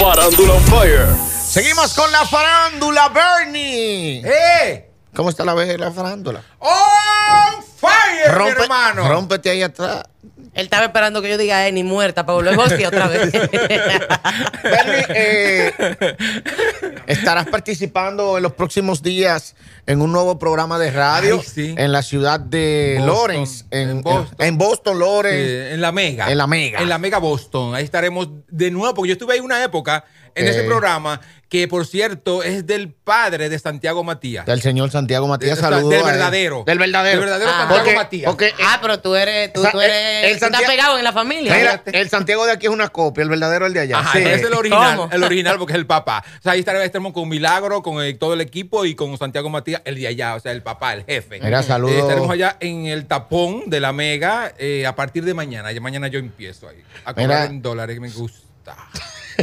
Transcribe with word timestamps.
Farándula 0.00 0.54
on 0.54 0.62
Fire. 0.64 1.06
Seguimos 1.28 1.92
con 1.92 2.10
la 2.10 2.24
farándula, 2.24 3.10
Bernie. 3.10 4.22
¡Eh! 4.24 4.90
¿Cómo 5.14 5.28
está 5.28 5.44
la, 5.44 5.54
la 5.54 5.92
farándula? 5.92 6.42
¡On 6.58 7.62
fire, 7.62 8.38
mi 8.38 8.48
hermano! 8.48 9.06
Rómpete 9.06 9.50
ahí 9.50 9.62
atrás. 9.62 10.04
Él 10.52 10.64
estaba 10.64 10.86
esperando 10.86 11.22
que 11.22 11.30
yo 11.30 11.38
diga 11.38 11.68
eh, 11.68 11.72
ni 11.72 11.84
muerta 11.84 12.26
para 12.26 12.34
volver 12.34 12.58
a 12.58 12.88
otra 12.88 13.06
vez. 13.06 13.32
Bernie, 14.62 15.06
eh, 15.10 15.72
estarás 17.06 17.46
participando 17.46 18.36
en 18.36 18.42
los 18.42 18.52
próximos 18.54 19.00
días 19.02 19.54
en 19.86 20.02
un 20.02 20.10
nuevo 20.10 20.38
programa 20.40 20.78
de 20.78 20.90
radio 20.90 21.38
Ay, 21.40 21.46
sí. 21.46 21.74
en 21.78 21.92
la 21.92 22.02
ciudad 22.02 22.40
de 22.40 22.96
Boston, 22.98 23.14
Lawrence. 23.16 23.64
En, 23.70 23.90
en 23.90 24.02
Boston. 24.02 24.36
en 24.38 24.58
Boston, 24.58 24.98
Lawrence. 24.98 25.68
Eh, 25.70 25.74
en 25.74 25.80
la 25.80 25.92
Mega. 25.92 26.30
En 26.30 26.38
la 26.38 26.46
Mega. 26.48 26.80
En 26.80 26.88
la 26.88 26.98
Mega 26.98 27.18
Boston. 27.18 27.74
Ahí 27.76 27.84
estaremos 27.84 28.28
de 28.48 28.70
nuevo, 28.72 28.94
porque 28.94 29.08
yo 29.10 29.12
estuve 29.12 29.34
ahí 29.34 29.40
una 29.40 29.62
época 29.62 30.04
en 30.34 30.46
ese 30.48 30.62
programa 30.64 31.20
que, 31.48 31.66
por 31.66 31.84
cierto, 31.84 32.44
es 32.44 32.64
del 32.64 32.92
padre 32.92 33.48
de 33.48 33.58
Santiago 33.58 34.04
Matías. 34.04 34.46
Del 34.46 34.62
señor 34.62 34.92
Santiago 34.92 35.26
Matías, 35.26 35.58
O 35.58 35.60
sea, 35.60 35.70
saludos. 35.70 35.90
del 35.90 36.04
verdadero. 36.04 36.62
Del 36.64 36.78
verdadero. 36.78 37.20
Del 37.20 37.28
verdadero 37.28 37.50
Ah. 37.50 37.58
Santiago 37.58 37.82
Porque- 37.84 37.96
Matías. 37.96 38.30
porque 38.30 38.52
ah, 38.62 38.78
pero 38.80 39.00
tú 39.00 39.16
eres, 39.16 39.52
tú, 39.52 39.62
el- 39.66 39.80
eres, 39.80 40.24
el 40.26 40.30
estás 40.30 40.50
Santiago- 40.50 40.66
pegado 40.72 40.98
en 40.98 41.02
la 41.04 41.12
familia. 41.12 41.52
Mira, 41.56 41.82
el 41.86 42.08
Santiago 42.08 42.46
de 42.46 42.52
aquí 42.52 42.66
es 42.66 42.72
una 42.72 42.88
copia, 42.90 43.22
el 43.22 43.28
verdadero 43.30 43.64
es 43.66 43.70
el 43.70 43.74
de 43.74 43.80
allá. 43.80 43.98
Ajá, 43.98 44.12
Sí. 44.12 44.18
ese 44.18 44.34
es 44.34 44.42
el 44.44 44.54
original, 44.54 44.96
¿Cómo? 44.96 45.12
el 45.12 45.22
original 45.24 45.58
porque 45.58 45.72
es 45.72 45.78
el 45.80 45.86
papá. 45.86 46.22
O 46.38 46.42
sea, 46.42 46.52
ahí 46.52 46.60
estaremos, 46.60 46.86
estaremos 46.86 47.12
con 47.12 47.28
Milagro, 47.28 47.82
con 47.82 48.00
eh, 48.04 48.14
todo 48.14 48.34
el 48.34 48.40
equipo 48.42 48.84
y 48.84 48.94
con 48.94 49.18
Santiago 49.18 49.50
Matías, 49.50 49.82
el 49.84 49.96
de 49.96 50.06
allá, 50.06 50.36
o 50.36 50.40
sea, 50.40 50.52
el 50.52 50.62
papá, 50.62 50.94
el 50.94 51.04
jefe. 51.04 51.40
Mira, 51.42 51.64
saludos. 51.64 51.96
Eh, 51.96 51.98
estaremos 52.00 52.30
allá 52.30 52.56
en 52.60 52.86
el 52.86 53.06
tapón 53.06 53.68
de 53.68 53.80
la 53.80 53.92
Mega 53.92 54.52
eh, 54.56 54.86
a 54.86 54.94
partir 54.94 55.24
de 55.24 55.34
mañana. 55.34 55.72
Ya 55.72 55.80
mañana 55.80 56.06
yo 56.06 56.20
empiezo 56.20 56.68
ahí 56.68 56.80
a 57.04 57.12
cobrar 57.12 57.26
Mira. 57.28 57.44
en 57.46 57.60
dólares 57.60 57.96
que 57.96 58.00
me 58.00 58.10
gusta. 58.10 58.76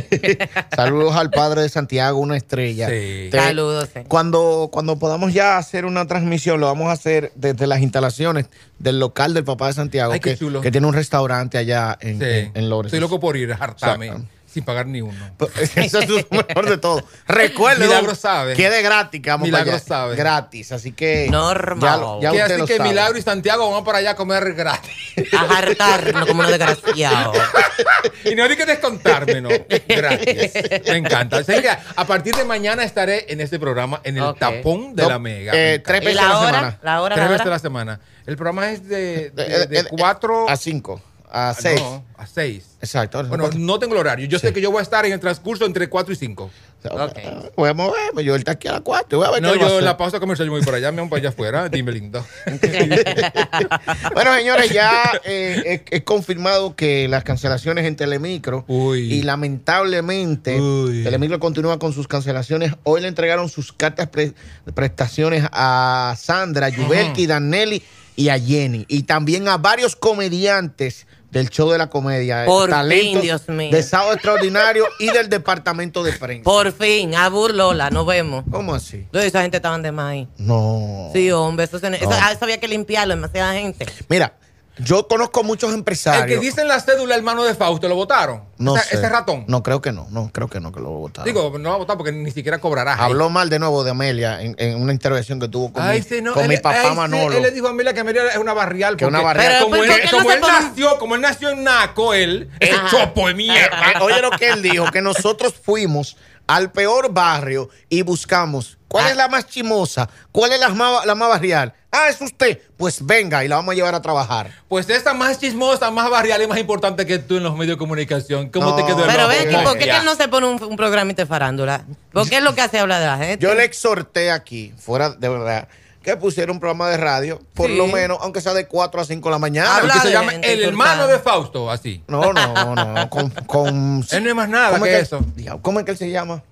Saludos 0.76 1.16
al 1.16 1.30
padre 1.30 1.62
de 1.62 1.70
Santiago, 1.70 2.20
una 2.20 2.38
estrella. 2.38 2.88
Sí. 2.88 3.30
Te- 3.32 3.38
Saludos. 3.38 3.90
Cuando, 4.08 4.70
cuando 4.72 4.98
podamos 5.00 5.34
ya 5.34 5.58
hacer 5.58 5.86
una 5.86 6.06
transmisión, 6.08 6.60
lo 6.60 6.68
vamos 6.68 6.88
a 6.90 6.92
hacer 6.94 7.32
desde 7.36 7.68
las 7.68 7.82
instalaciones 7.82 8.48
del 8.80 9.00
local 9.00 9.34
del 9.34 9.44
papá 9.44 9.68
de 9.68 9.74
Santiago, 9.74 10.14
Ay, 10.14 10.20
qué 10.20 10.32
que, 10.32 10.38
chulo. 10.38 10.62
que 10.62 10.72
tiene 10.72 10.88
un 10.88 10.94
restaurante 10.94 11.58
allá 11.58 11.98
en, 12.02 12.20
Sí. 12.20 12.26
en, 12.26 12.52
en 12.54 12.70
Lawrence. 12.70 12.88
Estoy 12.96 13.00
loco 13.00 13.20
por 13.20 13.38
ir, 13.38 13.52
hartarme, 13.54 14.12
O 14.12 14.14
sea, 14.18 14.26
sin 14.48 14.64
pagar 14.64 14.88
ni 14.88 15.02
uno. 15.02 15.36
Eso 15.76 16.00
es 16.00 16.10
lo 16.10 16.18
mejor 16.32 16.70
de 16.70 16.78
todo. 16.78 17.04
Recuerden 17.28 17.88
Milagro 17.88 18.16
sabe. 18.16 18.56
que 18.56 18.70
de 18.70 18.82
gratis 18.82 19.22
que 19.22 19.30
vamos 19.30 19.46
Milagro 19.46 19.66
para 19.66 19.76
allá. 19.78 19.86
sabe. 19.86 20.16
Gratis, 20.16 20.72
así 20.72 20.94
que 20.94 21.28
Normal. 21.30 22.20
ya, 22.22 22.32
ya 22.34 22.42
usted 22.44 22.44
así 22.54 22.58
lo 22.62 22.66
que 22.68 22.78
sabe. 22.78 22.90
Milagro 22.90 23.18
y 23.18 23.22
Santiago 23.22 23.70
van 23.72 23.84
para 23.84 23.98
allá 24.00 24.12
a 24.12 24.16
comer 24.16 24.54
gratis. 24.54 24.92
A 25.38 25.58
hartarnos 25.58 26.26
como 26.26 26.40
unos 26.40 26.52
desgraciados. 26.52 27.38
y 28.26 28.36
no 28.36 28.44
hay 28.46 28.56
que 28.56 28.66
descontarme, 28.66 29.42
no. 29.42 29.50
Gratis. 29.88 30.52
Me 30.88 30.98
encanta. 30.98 31.38
Así 31.38 31.62
que 31.62 31.70
a 31.70 32.06
partir 32.08 32.34
de 32.36 32.46
mañana 32.46 32.84
estaré 32.84 33.26
en 33.32 33.42
este 33.42 33.60
programa, 33.60 34.00
en 34.04 34.18
el 34.18 34.34
tapón 34.36 34.96
de 34.96 35.04
No, 35.04 35.10
la 35.10 35.20
Mega. 35.20 35.52
eh, 35.56 35.80
tres 35.86 36.02
¿Y 36.02 36.06
veces 36.06 36.22
a 36.22 36.24
la 36.24 36.30
la 36.34 36.40
hora? 36.40 36.50
semana. 36.60 36.80
La 36.84 37.02
hora, 37.02 37.16
Tres 37.16 37.26
la 37.26 37.32
veces 37.32 37.48
a 37.48 37.50
la 37.50 37.60
semana. 37.60 38.00
El 38.26 38.36
programa 38.36 38.72
es 38.72 38.88
de, 38.88 39.30
de, 39.32 39.44
Eh, 39.46 39.68
de 39.68 39.80
eh, 39.80 39.84
cuatro 39.90 40.50
a 40.50 40.56
5, 40.58 41.02
a 41.30 41.50
Ah, 41.50 41.54
6. 41.54 41.80
no, 41.82 42.06
a 42.18 42.26
seis. 42.26 42.64
Exacto. 42.82 43.24
Bueno, 43.26 43.50
no 43.58 43.80
tengo 43.80 43.94
el 43.96 44.00
horario. 44.00 44.28
Yo 44.28 44.40
sé 44.40 44.54
que 44.54 44.62
yo 44.62 44.72
voy 44.72 44.80
a 44.80 44.84
estar 44.84 45.06
en 45.06 45.12
el 45.14 45.20
transcurso 45.20 45.66
entre 45.66 45.90
4 45.90 46.14
y 46.14 46.16
5. 46.16 46.50
Ok. 46.90 47.18
Voy 47.58 47.70
a 47.70 47.74
moverme, 47.74 48.24
yo 48.24 48.32
ahorita 48.34 48.52
aquí 48.54 48.68
a 48.70 48.74
las 48.74 48.82
4. 48.82 49.18
Voy 49.18 49.28
a 49.28 49.32
ver 49.32 49.42
No, 49.42 49.56
yo 49.56 49.80
en 49.80 49.84
la 49.86 49.98
pausa 49.98 50.20
comercial 50.20 50.46
yo 50.48 50.52
voy 50.54 50.62
para 50.64 50.78
allá, 50.78 50.92
me 50.92 51.02
voy 51.02 51.10
para 51.10 51.20
allá 51.20 51.30
afuera. 51.30 51.68
Dime 51.70 51.92
lindo. 51.92 52.26
Bueno, 54.14 54.34
señores, 54.36 54.70
ya 54.72 55.20
eh, 55.26 55.64
es, 55.66 55.82
es 56.00 56.04
confirmado 56.04 56.76
que 56.76 57.08
las 57.08 57.24
cancelaciones 57.24 57.86
en 57.86 57.96
Telemicro 57.96 58.66
Uy. 58.68 59.14
y 59.14 59.24
lamentablemente 59.24 60.60
Uy. 60.60 61.04
Telemicro 61.04 61.40
continúa 61.40 61.80
con 61.80 61.94
sus 61.94 62.08
cancelaciones. 62.08 62.74
Hoy 62.84 63.02
le 63.02 63.08
entregaron 63.08 63.50
sus 63.50 63.74
cartas 63.74 64.08
pre- 64.08 64.34
prestaciones 64.74 65.46
a 65.52 66.16
Sandra, 66.18 66.70
Yubelki, 66.70 67.28
Danelli 67.28 67.82
y 68.16 68.30
a 68.30 68.40
Jenny. 68.40 68.86
Y 68.88 69.04
también 69.04 69.48
a 69.48 69.58
varios 69.58 69.96
comediantes 69.96 71.06
del 71.32 71.50
show 71.50 71.70
de 71.70 71.78
la 71.78 71.88
comedia. 71.90 72.46
Por 72.46 72.70
talentos 72.70 73.14
fin, 73.14 73.22
Dios 73.22 73.50
mío. 73.50 73.70
De 73.72 73.84
Sábado 73.84 74.14
Extraordinario 74.14 74.86
y 75.00 75.10
del 75.12 75.30
departamento 75.30 76.04
de 76.04 76.14
prensa. 76.14 76.44
Por 76.44 76.72
fin, 76.72 77.16
a 77.16 77.30
Burlola, 77.30 77.90
nos 77.90 78.06
vemos. 78.06 78.44
¿Cómo 78.50 78.74
así? 78.76 78.98
Entonces, 78.98 79.30
esa 79.30 79.42
gente 79.42 79.58
estaban 79.58 79.82
de 79.82 79.92
más 79.92 80.12
ahí. 80.12 80.28
No. 80.38 81.10
Sí, 81.14 81.32
hombre, 81.32 81.66
eso, 81.66 81.80
se- 81.80 81.90
No. 81.90 81.98
ah, 82.12 82.32
eso 82.32 82.46
había 82.46 82.60
que 82.60 82.68
limpiarlo, 82.68 83.16
demasiada 83.16 83.54
gente. 83.54 83.86
Mira, 84.10 84.34
yo 84.80 85.08
conozco 85.08 85.44
muchos 85.44 85.70
El 85.72 85.80
empresarios. 85.80 86.26
que 86.26 86.38
dice 86.46 86.62
en 86.62 86.68
la 86.68 86.80
cédula 86.80 87.16
hermano 87.16 87.44
de 87.44 87.56
Fausto, 87.56 87.88
¿lo 87.88 87.96
votaron? 87.96 88.44
No 88.58 88.76
Ese- 88.76 88.90
sé. 88.90 88.96
Ese 88.98 89.10
ratón. 89.10 89.46
No, 89.48 89.64
creo 89.64 89.82
que 89.82 89.92
no. 89.92 90.08
No, 90.10 90.30
creo 90.34 90.48
que 90.48 90.60
no, 90.60 90.72
que 90.72 90.80
lo 90.80 90.90
votaron. 90.90 91.26
Digo, 91.26 91.58
no 91.60 91.70
va 91.70 91.76
a 91.76 91.78
votar 91.80 91.98
porque 91.98 92.12
ni 92.12 92.32
siquiera 92.32 92.60
cobrará. 92.60 92.94
Habló 92.96 93.30
mal 93.30 93.50
de 93.50 93.60
nuevo 93.60 93.84
de 93.84 93.92
Amelia 93.92 94.42
en, 94.42 94.56
en 94.58 94.82
una 94.82 94.94
intervención 94.94 95.40
que 95.40 95.48
tuvo 95.48 95.72
con, 95.74 95.84
Ay, 95.84 96.00
mi, 96.00 96.04
sí, 96.08 96.22
no, 96.22 96.34
con 96.34 96.44
él- 96.44 96.50
mi 96.50 96.58
papá 96.58 96.82
ay, 96.82 96.90
sí, 96.90 96.96
Manolo. 96.96 97.38
él 97.38 97.44
le 97.44 97.52
dijo 97.52 97.68
a 97.68 97.70
Amelia 97.72 97.94
que 97.94 98.00
Amelia 98.02 98.28
es 98.30 98.38
una 98.38 98.54
barrial. 98.54 98.98
Que 98.98 99.06
una 99.06 99.22
barrial. 99.22 99.48
Pero, 99.54 99.64
como 99.66 99.76
¿por 99.78 99.86
él, 99.86 100.02
no 100.12 100.18
como 100.18 100.32
él 100.32 100.42
nació, 100.42 100.98
como 101.00 101.16
él 101.16 101.22
nació 101.22 101.50
en 101.50 101.64
Naco, 101.64 102.14
él, 102.14 102.50
ese 102.60 102.76
Ajá. 102.76 102.90
chopo 102.90 103.28
de 103.28 103.34
mierda. 103.36 103.92
eh, 103.92 104.00
oye 104.02 104.22
lo 104.22 104.32
que 104.32 104.50
él 104.50 104.62
dijo, 104.62 104.86
que 104.92 105.02
nosotros 105.02 105.54
fuimos 105.62 106.18
al 106.48 106.72
peor 106.72 107.12
barrio 107.14 107.70
y 107.90 108.04
buscamos 108.04 108.78
cuál 108.88 109.06
Ah. 109.08 109.10
es 109.12 109.18
la 109.18 109.28
más 109.28 109.48
chimosa, 109.48 110.10
cuál 110.32 110.54
es 110.54 110.60
la 110.60 110.70
más, 110.70 111.06
la 111.06 111.14
más 111.14 111.30
barrial. 111.30 111.74
Ah, 111.98 112.10
es 112.10 112.22
usted. 112.22 112.60
Pues 112.78 113.04
venga 113.06 113.44
y 113.44 113.48
la 113.48 113.56
vamos 113.56 113.72
a 113.74 113.76
llevar 113.76 113.96
a 113.96 114.02
trabajar. 114.02 114.52
Pues 114.68 114.88
esta 114.90 115.14
más 115.14 115.40
chismosa, 115.40 115.90
más 115.90 116.10
barrial 116.10 116.42
y 116.44 116.48
más 116.48 116.60
importante 116.60 117.06
que 117.06 117.18
tú 117.20 117.38
en 117.38 117.44
los 117.44 117.54
medios 117.56 117.76
de 117.76 117.80
comunicación. 117.80 118.50
¿Cómo 118.50 118.70
No. 118.72 118.76
te 118.76 118.86
quedó 118.86 119.04
el 119.04 119.08
Pero 119.10 119.28
ven 119.28 119.48
aquí, 119.48 119.56
no, 119.56 119.64
¿por 119.64 119.78
qué 119.78 119.86
que 119.86 119.98
él 119.98 120.06
no 120.06 120.16
se 120.16 120.28
pone 120.28 120.48
un, 120.48 120.62
un 120.64 120.76
programita 120.78 121.24
de 121.24 121.26
farándula? 121.28 121.86
¿Por 122.14 122.30
qué 122.30 122.38
es 122.38 122.44
lo 122.44 122.54
que 122.54 122.62
hace 122.62 122.80
hablar 122.80 123.00
de 123.02 123.08
la 123.08 123.18
gente? 123.18 123.44
Yo 123.46 123.54
le 123.56 123.64
exhorté 123.64 124.32
aquí, 124.32 124.74
fuera 124.78 125.10
de 125.10 125.28
verdad, 125.30 125.68
que 126.04 126.16
pusiera 126.16 126.52
un 126.52 126.60
programa 126.60 126.88
de 126.90 126.98
radio, 126.98 127.42
por 127.54 127.68
Sí. 127.68 127.76
lo 127.76 127.88
menos, 127.88 128.18
aunque 128.22 128.40
sea 128.42 128.54
de 128.54 128.66
4 128.68 129.02
a 129.02 129.04
5 129.06 129.28
de 129.28 129.34
la 129.34 129.40
mañana. 129.40 129.76
Habla 129.78 129.94
Que 129.96 130.00
se 130.02 130.08
de 130.08 130.14
llama 130.14 130.32
gente 130.32 130.54
El 130.54 130.64
hermano 130.64 131.08
de 131.08 131.20
Fausto, 131.20 131.70
así. 131.70 132.02
No, 132.08 132.32
no, 132.32 132.76
no. 132.76 133.10
Con, 133.10 133.30
con, 133.46 134.06
Él 134.12 134.24
no 134.24 134.30
es 134.30 134.36
más 134.36 134.48
nada 134.50 134.72
¿cómo 134.72 134.86
que 134.86 134.96
es 134.96 135.02
eso. 135.04 135.20
¿Cómo 135.62 135.80
es 135.80 135.86
que 135.86 135.92
él 135.92 135.98
se 135.98 136.10
llama? 136.10 136.44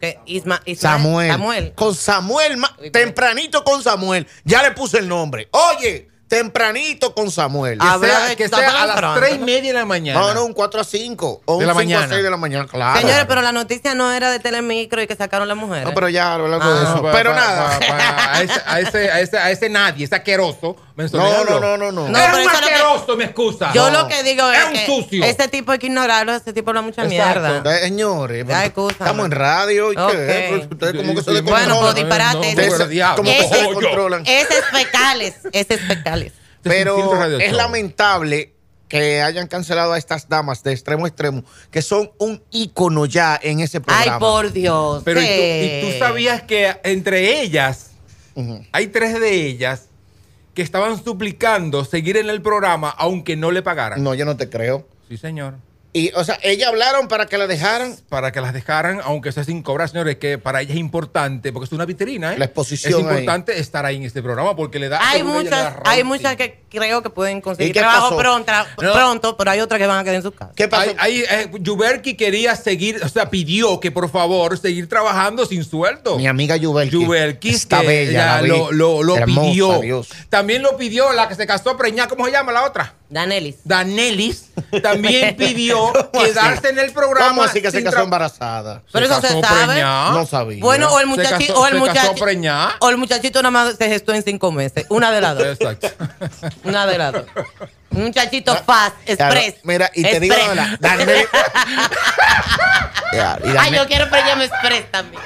Que 0.00 0.18
Isma- 0.26 0.60
Samuel. 0.76 1.30
Samuel. 1.30 1.72
Con 1.74 1.94
Samuel. 1.94 2.58
Tempranito 2.92 3.64
con 3.64 3.82
Samuel. 3.82 4.26
Ya 4.44 4.62
le 4.62 4.72
puse 4.72 4.98
el 4.98 5.08
nombre. 5.08 5.48
Oye, 5.52 6.08
tempranito 6.38 7.14
con 7.14 7.30
Samuel. 7.30 7.78
Que 7.78 7.86
Habla 7.86 8.08
sea, 8.08 8.26
de- 8.28 8.36
que 8.36 8.44
está 8.44 8.58
sea 8.58 8.68
a 8.70 8.82
hablando 8.82 9.00
las 9.02 9.14
tres 9.20 9.34
y 9.36 9.38
media 9.38 9.72
de 9.72 9.78
la 9.78 9.84
mañana. 9.84 10.20
No, 10.20 10.34
no, 10.34 10.44
un 10.44 10.52
4 10.52 10.80
a 10.80 10.84
5. 10.84 11.42
O 11.44 11.58
De 11.58 11.64
un 11.64 11.66
la 11.66 11.72
5 11.72 11.80
a 11.80 11.84
mañana. 11.84 12.08
6 12.08 12.22
de 12.22 12.30
la 12.30 12.36
mañana, 12.36 12.66
claro. 12.66 13.00
Señores, 13.00 13.24
pero 13.28 13.42
la 13.42 13.52
noticia 13.52 13.94
no 13.94 14.12
era 14.12 14.30
de 14.30 14.38
Telemicro 14.40 15.02
y 15.02 15.06
que 15.06 15.16
sacaron 15.16 15.48
las 15.48 15.56
mujeres. 15.56 15.84
No, 15.84 15.94
pero 15.94 16.08
ya 16.08 16.34
hablamos 16.34 16.66
de 16.66 16.86
Ah. 16.86 16.90
eso. 16.94 17.02
Pa- 17.02 17.12
pero 17.12 17.30
pa- 17.30 17.36
nada. 17.36 17.78
pa- 17.80 17.86
pa- 17.86 18.32
a, 18.34 18.42
ese, 18.42 18.60
a, 18.66 18.80
ese, 18.80 19.10
a, 19.10 19.20
ese, 19.20 19.38
a 19.38 19.50
ese 19.50 19.68
nadie, 19.68 20.04
ese 20.04 20.14
asqueroso. 20.14 20.76
No, 20.96 21.08
no, 21.44 21.58
no, 21.58 21.76
no, 21.76 21.90
no. 21.90 22.08
No, 22.08 22.18
es 22.18 22.32
un 22.34 22.44
lo 22.44 22.50
que- 22.50 22.56
asqueroso, 22.56 23.16
me 23.16 23.24
excusa. 23.24 23.72
Yo 23.74 23.90
No. 23.90 24.02
lo 24.02 24.08
que 24.08 24.22
digo 24.22 24.48
es, 24.48 24.58
Es 24.60 24.64
un 24.66 24.72
que 24.74 24.86
sucio. 24.86 25.24
ese 25.24 25.48
tipo 25.48 25.72
hay 25.72 25.78
que 25.78 25.86
ignorarlo, 25.86 26.32
ese 26.34 26.52
tipo 26.52 26.70
habla 26.70 26.82
mucha 26.82 27.02
Exacto. 27.04 27.40
mierda. 27.40 27.78
Señores, 27.80 28.46
Ya, 28.46 28.64
excúsame. 28.64 28.92
estamos 29.00 29.24
en 29.26 29.32
radio. 29.32 29.92
¿y 29.92 29.96
qué? 29.96 30.02
Ok. 30.02 30.12
Pues 30.50 30.68
Ustedes 30.70 30.94
como 30.94 31.14
que 31.16 31.22
se. 31.22 31.40
Bueno, 31.40 31.48
pues 31.50 31.66
no, 31.66 31.92
disparate. 31.94 32.54
no, 32.54 33.16
como 33.16 33.28
que 33.30 33.48
se 33.48 33.56
descontrolan. 33.56 34.22
Ese 34.24 34.58
es 34.58 34.64
fecales, 34.72 35.34
ese 35.52 35.74
es 35.74 35.80
fecales. 35.80 36.23
Este 36.64 36.78
Pero 36.78 37.12
radio 37.12 37.38
es 37.38 37.50
show. 37.50 37.56
lamentable 37.58 38.54
que 38.88 39.20
hayan 39.20 39.48
cancelado 39.48 39.92
a 39.92 39.98
estas 39.98 40.30
damas 40.30 40.62
de 40.62 40.72
extremo 40.72 41.04
a 41.04 41.08
extremo, 41.08 41.44
que 41.70 41.82
son 41.82 42.10
un 42.18 42.42
ícono 42.50 43.04
ya 43.04 43.38
en 43.42 43.60
ese 43.60 43.82
programa. 43.82 44.14
Ay, 44.14 44.18
por 44.18 44.52
Dios. 44.52 45.02
Pero 45.04 45.20
¿y 45.20 45.24
tú, 45.24 45.30
¿qué? 45.30 45.82
y 45.82 45.86
tú 45.92 45.98
sabías 45.98 46.42
que 46.42 46.74
entre 46.84 47.42
ellas, 47.42 47.90
hay 48.72 48.86
tres 48.86 49.20
de 49.20 49.46
ellas 49.46 49.88
que 50.54 50.62
estaban 50.62 51.02
suplicando 51.02 51.84
seguir 51.84 52.16
en 52.16 52.30
el 52.30 52.40
programa 52.40 52.88
aunque 52.88 53.36
no 53.36 53.50
le 53.50 53.60
pagaran. 53.60 54.02
No, 54.02 54.14
yo 54.14 54.24
no 54.24 54.38
te 54.38 54.48
creo. 54.48 54.88
Sí, 55.08 55.18
señor. 55.18 55.56
Y, 55.96 56.10
o 56.16 56.24
sea, 56.24 56.40
ellas 56.42 56.68
hablaron 56.68 57.06
para 57.06 57.26
que 57.26 57.38
la 57.38 57.46
dejaran. 57.46 57.94
Para 58.08 58.32
que 58.32 58.40
las 58.40 58.52
dejaran, 58.52 59.00
aunque 59.04 59.30
sea 59.30 59.44
sin 59.44 59.62
cobrar, 59.62 59.88
señores, 59.88 60.16
que 60.16 60.38
para 60.38 60.60
ellas 60.60 60.72
es 60.74 60.80
importante, 60.80 61.52
porque 61.52 61.66
es 61.66 61.72
una 61.72 61.84
vitrina, 61.84 62.34
¿eh? 62.34 62.38
La 62.38 62.46
exposición 62.46 62.92
Es 62.94 62.98
importante 62.98 63.60
estar 63.60 63.86
ahí 63.86 63.94
en 63.96 64.02
este 64.02 64.20
programa 64.20 64.56
porque 64.56 64.80
le 64.80 64.88
da. 64.88 64.98
Hay 65.08 65.22
muchas, 65.22 65.74
hay 65.84 66.02
muchas 66.02 66.34
que 66.34 66.64
creo 66.68 67.00
que 67.00 67.10
pueden 67.10 67.38
¿Y 67.38 67.40
conseguir 67.42 67.72
trabajo 67.74 68.16
pronto, 68.16 68.52
No. 68.82 68.92
pronto, 68.92 69.36
pero 69.36 69.52
hay 69.52 69.60
otras 69.60 69.78
que 69.78 69.86
van 69.86 69.98
a 70.00 70.02
quedar 70.02 70.16
en 70.16 70.22
su 70.22 70.32
casa. 70.32 70.50
¿Qué 70.56 70.66
pasó? 70.66 70.90
Ahí, 70.98 71.22
ahí, 71.22 71.24
eh, 71.30 71.50
Yuberki 71.60 72.14
quería 72.14 72.56
seguir, 72.56 73.00
o 73.04 73.08
sea, 73.08 73.30
pidió 73.30 73.78
que 73.78 73.92
por 73.92 74.10
favor 74.10 74.58
seguir 74.58 74.88
trabajando 74.88 75.46
sin 75.46 75.62
sueldo. 75.62 76.16
Mi 76.18 76.26
amiga 76.26 76.56
Yubelki. 76.56 76.90
Yuberki 77.04 77.50
Está 77.50 77.82
que 77.82 77.86
bella. 77.86 78.10
ella 78.10 78.34
la 78.36 78.42
vi. 78.42 78.48
lo, 78.48 78.72
lo, 78.72 79.02
lo 79.04 79.16
Hermosa, 79.16 79.48
pidió. 79.48 79.78
Dios. 79.80 80.08
También 80.28 80.60
lo 80.62 80.76
pidió 80.76 81.12
la 81.12 81.28
que 81.28 81.36
se 81.36 81.46
casó 81.46 81.76
preñada, 81.76 82.08
¿cómo 82.08 82.24
se 82.26 82.32
llama 82.32 82.50
la 82.50 82.64
otra? 82.64 82.94
Danelis. 83.14 83.58
Danelis 83.62 84.50
también 84.82 85.36
pidió 85.36 85.92
¿Cómo 85.92 86.10
quedarse 86.10 86.70
en 86.70 86.80
el 86.80 86.92
programa. 86.92 87.28
¿Cómo 87.28 87.44
así 87.44 87.62
que 87.62 87.70
se 87.70 87.84
casó 87.84 88.02
embarazada? 88.02 88.82
Pero 88.92 89.06
eso 89.06 89.20
se 89.20 89.40
sabe. 89.40 89.66
preñada. 89.66 90.10
No 90.10 90.26
sabía. 90.26 90.58
Bueno, 90.60 90.92
o 90.92 90.98
el 90.98 91.06
muchachito, 91.06 91.54
o 91.54 91.60
o 91.60 91.66
el 92.90 92.98
muchachito 92.98 93.40
nada 93.40 93.52
más 93.52 93.76
se 93.76 93.88
gestó 93.88 94.12
en 94.12 94.24
cinco 94.24 94.50
meses. 94.50 94.86
Una 94.88 95.12
de 95.12 95.20
las 95.20 95.38
dos. 95.38 95.46
Exacto. 95.46 95.88
Una 96.64 96.86
de 96.86 96.98
las 96.98 97.12
dos. 97.12 97.24
Un 97.92 98.06
muchachito 98.06 98.56
fast, 98.56 98.96
Claro, 99.04 99.34
express. 99.34 99.54
Mira, 99.62 99.88
y 99.94 100.02
te 100.02 100.18
digo, 100.18 100.34
la, 100.54 100.76
y 103.44 103.56
Ay, 103.56 103.72
yo 103.72 103.86
quiero 103.86 104.10
preñarme 104.10 104.46
express 104.46 104.90
también. 104.90 105.22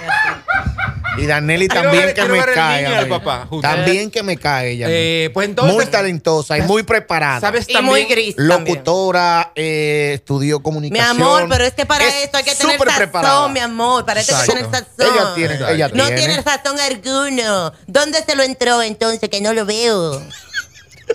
Y 1.19 1.27
Danelli 1.27 1.69
Quiero 1.69 1.83
también 1.83 2.05
ver- 2.07 2.15
que 2.15 2.21
quiero 2.21 2.35
me 2.35 2.41
ver 2.41 2.49
el 2.51 2.55
cae. 2.55 3.61
También 3.61 4.11
que 4.11 4.23
me 4.23 4.37
cae 4.37 4.71
ella. 4.73 4.87
Eh, 4.89 5.31
pues 5.35 5.49
entonces. 5.49 5.75
muy 5.75 5.87
talentosa 5.87 6.59
y 6.59 6.63
muy 6.63 6.83
preparada. 6.83 7.41
¿Sabes 7.41 7.65
Y 7.69 7.73
también? 7.73 7.85
muy 7.93 8.05
gris. 8.05 8.35
Locutora, 8.39 9.53
eh, 9.55 10.13
estudió 10.15 10.59
Mi 10.59 10.63
comunicación. 10.63 11.11
amor, 11.23 11.47
pero 11.49 11.65
es 11.65 11.75
que 11.75 11.87
para 11.87 12.07
Es 12.07 12.25
esto 12.25 12.39
hay 12.39 12.45
que 12.45 12.55
tener 12.55 12.73
súper 12.75 12.89
sazón, 12.89 12.97
preparada. 13.03 13.49
mi 13.49 13.61
amor. 13.61 14.05
Para 14.05 14.21
esto 14.21 14.37
hay 14.37 14.47
que 14.47 14.53
tener 14.55 14.71
sazón. 14.71 14.87
Ella 15.15 15.35
tiene, 15.35 15.55
ella 15.75 15.89
No 15.89 16.07
tiene. 16.07 16.17
tiene 16.19 16.43
sazón 16.43 16.79
alguno. 16.81 17.73
¿Dónde 17.87 18.23
se 18.25 18.37
lo 18.37 18.43
entró 18.43 18.83
entonces 18.83 19.29
que 19.29 19.41
no 19.41 19.53
lo 19.53 19.65
veo? 19.67 20.23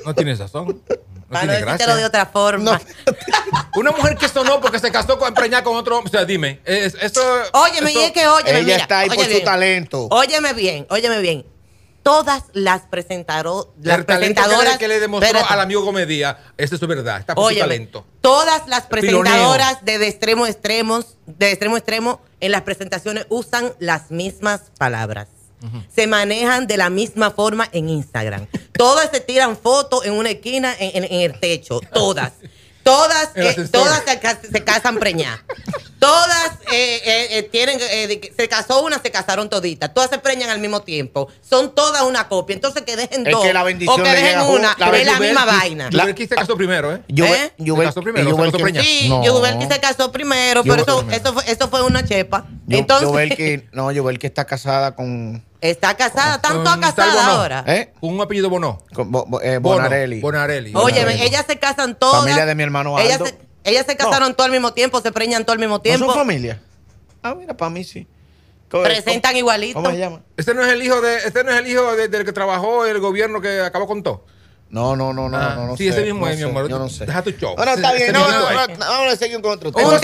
No 0.05 0.13
tiene 0.15 0.35
sazón. 0.35 0.81
No 1.33 1.39
Para 1.47 1.59
no 1.59 1.65
decírtelo 1.65 1.95
de 1.95 2.06
otra 2.06 2.25
forma. 2.27 2.80
Una 3.75 3.91
mujer 3.91 4.15
que 4.18 4.27
sonó 4.30 4.62
porque 4.62 4.80
se 4.80 4.91
casó 4.91 5.18
con 5.18 5.33
preñada 5.33 5.63
con 5.63 5.75
otro. 5.75 6.00
O 6.00 6.07
sea, 6.07 6.25
dime. 6.25 6.59
es- 6.65 6.95
esto, 7.01 7.21
Óyeme, 7.53 7.91
y 7.91 7.95
esto- 7.97 8.06
es 8.07 8.12
que 8.12 8.27
óyeme, 8.27 8.51
Ella 8.59 8.63
mira, 8.65 8.77
está 8.77 9.00
ahí 9.00 9.07
oye 9.09 9.15
por 9.15 9.25
su 9.25 9.31
bien. 9.31 9.44
talento. 9.45 10.07
Óyeme 10.12 10.53
bien, 10.53 10.85
óyeme 10.89 11.19
bien. 11.21 11.45
Todas 12.03 12.44
las, 12.51 12.81
presentaro, 12.81 13.74
las 13.81 14.00
el 14.00 14.06
talento 14.06 14.06
que 14.06 14.18
le, 14.27 14.33
presentadoras 14.33 14.77
que 14.77 14.88
le 14.89 15.00
demostró 15.00 15.25
Espérate. 15.27 15.53
al 15.53 15.59
amigo 15.62 15.85
Comedia, 15.85 16.38
esa 16.57 16.75
es 16.75 16.80
su 16.81 16.85
verdad. 16.88 17.19
Está 17.21 17.33
por 17.33 17.44
su 17.44 17.47
Óyeme, 17.47 17.62
talento. 17.62 18.06
todas 18.19 18.68
las 18.68 18.83
presentadoras 18.88 19.86
de, 19.86 19.97
de 20.00 20.07
extremo 20.09 20.44
a 20.44 20.50
extremos, 20.50 21.18
de 21.25 21.51
extremo 21.51 21.75
a 21.75 21.77
extremo, 21.79 22.21
en 22.41 22.51
las 22.51 22.63
presentaciones 22.63 23.25
usan 23.29 23.74
las 23.79 24.12
mismas 24.12 24.63
palabras. 24.77 25.29
Se 25.95 26.07
manejan 26.07 26.67
de 26.67 26.75
la 26.77 26.89
misma 26.89 27.31
forma 27.31 27.69
en 27.71 27.88
Instagram. 27.89 28.47
Todas 28.73 29.09
se 29.11 29.19
tiran 29.21 29.55
fotos 29.57 30.05
en 30.05 30.13
una 30.13 30.29
esquina 30.31 30.73
en, 30.79 31.03
en- 31.03 31.11
en 31.13 31.21
el 31.31 31.39
techo. 31.39 31.79
Todas. 31.94 32.33
Todas, 32.83 33.29
eh, 33.35 33.55
todas 33.71 34.03
se, 34.03 34.51
se 34.51 34.63
casan 34.65 34.97
preñadas. 35.00 35.39
Todas 36.03 36.51
eh, 36.71 37.01
eh, 37.05 37.27
eh, 37.38 37.44
tienen, 37.44 37.79
eh, 37.81 38.31
se 38.35 38.50
casó 38.50 38.83
una, 38.83 39.00
se 39.01 39.09
casaron 39.11 39.50
toditas. 39.50 39.94
Todas 39.94 40.09
se 40.09 40.17
preñan 40.19 40.50
al 40.50 40.59
mismo 40.59 40.81
tiempo. 40.81 41.29
Son 41.41 41.73
todas 41.73 42.01
una 42.03 42.27
copia. 42.27 42.53
Entonces 42.55 42.83
que 42.83 42.95
dejen 42.95 43.25
Es 43.25 43.31
dos. 43.33 43.44
que 43.44 43.53
la 43.53 43.63
bendición 43.63 44.00
o 44.00 44.03
que 44.03 44.09
dejen 44.09 44.25
llega 44.25 44.44
una. 44.47 44.75
La 44.77 44.89
es 44.89 45.05
la 45.05 45.13
Yubel- 45.13 45.19
misma 45.21 45.45
vaina. 45.45 45.89
Yubel 45.89 46.17
se 46.17 46.27
casó 46.35 46.57
primero, 46.57 46.94
¿eh? 46.94 47.01
¿Eh? 47.07 47.51
Yubel- 47.57 47.77
Se 47.79 47.83
casó 47.85 48.01
primero, 48.01 48.29
se 48.29 48.51
casó. 48.51 48.81
Sí, 48.81 49.09
No. 49.09 49.23
Se 49.69 49.79
casó 49.79 50.11
primero, 50.11 50.63
pero 50.63 50.75
Yubel- 50.75 50.81
eso, 50.81 51.05
eso, 51.11 51.33
fue, 51.33 51.44
eso 51.51 51.67
fue 51.69 51.83
una 51.83 52.03
chepa. 52.05 52.45
Entonces, 52.69 53.63
no, 53.71 53.91
Yubelki 53.91 54.27
está 54.27 54.45
casada 54.45 54.95
con, 54.95 55.44
está 55.61 55.95
casada, 55.95 56.41
tanto 56.41 56.69
Con 56.69 56.81
casada 56.81 57.13
tal 57.13 57.15
Bono. 57.25 57.31
ahora. 57.38 57.63
¿eh? 57.67 57.94
Un 58.01 58.19
apellido 58.21 58.50
Bono. 58.50 58.79
con 58.94 59.11
Bo- 59.11 59.25
Bo- 59.25 59.41
eh, 59.41 59.57
Bono, 59.59 59.77
Bonarelli. 59.77 60.19
Bonarelli. 60.19 60.71
Oye, 60.75 61.00
Bonarelli. 61.00 61.21
ellas 61.23 61.45
se 61.47 61.57
casan 61.59 61.95
todas. 61.95 62.21
Familia 62.21 62.45
de 62.45 62.55
mi 62.55 62.63
hermano 62.63 63.00
Ellas 63.00 63.13
Aldo. 63.21 63.25
se, 63.27 63.38
ellas 63.63 63.86
se 63.86 63.95
casaron 63.95 64.33
todo 64.36 64.45
al 64.45 64.51
mismo 64.51 64.74
tiempo, 64.74 65.01
se 65.01 65.12
preñan 65.12 65.44
todo 65.45 65.54
al 65.54 65.60
mismo 65.60 65.75
¿No 65.75 65.81
tiempo. 65.81 66.06
son 66.06 66.15
familia? 66.15 66.62
Ah, 67.21 67.36
mira, 67.36 67.56
para 67.56 67.69
mí 67.69 67.83
sí. 67.83 68.07
¿Cómo- 68.69 68.83
presentan 68.83 69.31
cómo- 69.31 69.38
igualito. 69.39 69.74
¿Cómo 69.75 69.92
se 69.92 69.98
llama? 69.98 70.21
Este 70.36 70.54
no 70.54 70.63
es 70.63 70.71
el 70.74 70.81
hijo 70.83 71.00
de, 71.01 71.18
este 71.18 71.44
no 71.44 71.51
es 71.51 71.57
el 71.60 71.68
hijo 71.68 71.95
de- 71.95 72.07
del 72.07 72.25
que 72.25 72.33
trabajó 72.33 72.86
el 72.86 73.00
gobierno 73.00 73.39
que 73.42 73.62
acabó 73.62 73.88
con 73.88 74.01
todo. 74.04 74.25
No, 74.69 74.95
no, 74.95 75.13
no, 75.13 75.30
no, 75.30 75.38
Ah, 75.38 75.54
no, 75.56 75.68
no 75.68 75.77
sí, 75.77 75.83
sé, 75.83 75.89
ese 75.92 76.01
mismo 76.01 76.25
no 76.25 76.31
es, 76.31 76.38
mi 76.39 76.44
amor. 76.45 76.68
Yo 76.68 76.80
no 76.80 76.89
sé. 76.89 77.06
Deja 77.06 77.21
tu 77.21 77.30
show. 77.30 77.56
Bueno, 77.56 77.74
está 77.74 77.94
bien. 77.94 78.12
No, 78.12 78.27
no, 78.27 78.68
no, 78.68 78.77
vamos 78.80 79.13
a 79.13 79.15
seguir 79.15 79.39
con 79.39 79.51
otro 79.51 79.71
tema. 79.71 80.00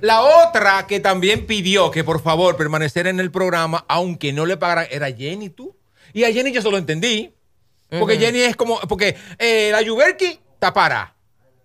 La 0.00 0.22
otra 0.22 0.86
que 0.88 0.98
también 0.98 1.46
pidió 1.46 1.92
que 1.92 2.02
por 2.02 2.20
favor 2.20 2.56
permaneciera 2.56 3.10
en 3.10 3.20
el 3.20 3.30
programa, 3.30 3.84
aunque 3.88 4.32
no 4.32 4.44
le 4.44 4.56
pagaran, 4.56 4.88
era 4.90 5.06
Jenny, 5.12 5.50
tú. 5.50 5.76
Y 6.12 6.24
a 6.24 6.32
Jenny 6.32 6.50
yo 6.50 6.62
solo 6.62 6.78
entendí. 6.78 7.32
Porque 8.00 8.18
Jenny 8.18 8.40
es 8.40 8.56
como. 8.56 8.80
Porque 8.80 9.16
eh, 9.38 9.68
la 9.70 9.80
Yuberki 9.82 10.40
está 10.54 10.72
para. 10.72 11.14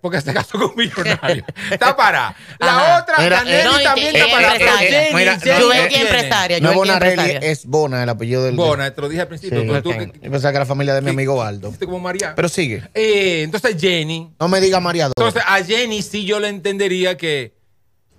Porque 0.04 0.20
se 0.20 0.34
casó 0.34 0.60
con 0.60 0.72
un 0.72 0.76
millonario. 0.76 1.46
Está 1.72 1.96
para. 1.96 2.36
La 2.60 2.68
Ajá. 2.78 3.02
otra, 3.02 3.16
Mira, 3.20 3.38
la 3.38 3.44
Nelly 3.46 3.56
eh, 3.56 3.64
no, 3.64 3.80
y 3.80 3.84
también 3.86 4.12
que- 4.12 4.20
está 4.20 4.32
para. 4.36 4.56
eh, 4.58 4.88
Jenny, 4.90 5.16
mira, 5.16 5.40
Jenny 5.40 5.60
no, 5.60 5.72
empresaria. 5.74 6.58
Es 6.58 6.76
Bonarelli, 6.76 7.22
empresaria. 7.22 7.40
es 7.52 7.66
Bona, 7.66 8.04
el 8.04 8.10
apellido 8.10 8.44
del. 8.44 8.56
Bona, 8.58 8.94
te 8.94 9.00
lo 9.02 9.08
dije 9.08 9.22
al 9.22 9.28
principio. 9.30 9.62
Pero 9.66 9.82
tú 9.82 9.92
que- 9.92 10.12
Yo 10.22 10.30
pensaba 10.30 10.52
que 10.52 10.58
era 10.58 10.66
familia 10.66 10.94
de 10.94 11.02
mi 11.02 11.12
amigo 11.12 11.38
Baldo. 11.38 11.74
Como 11.86 12.00
María. 12.02 12.36
Pero 12.36 12.50
sigue. 12.50 12.84
Eh, 12.94 13.44
entonces 13.44 13.78
Jenny. 13.80 14.34
No 14.40 14.50
me 14.50 14.60
diga 14.60 14.82
mareador. 14.82 15.14
Entonces 15.18 15.42
a 15.48 15.64
Jenny 15.64 16.02
sí 16.02 16.26
yo 16.26 16.42
le 16.42 16.50
entendería 16.50 17.16
que 17.18 17.56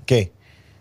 ¿Qué? 0.07 0.33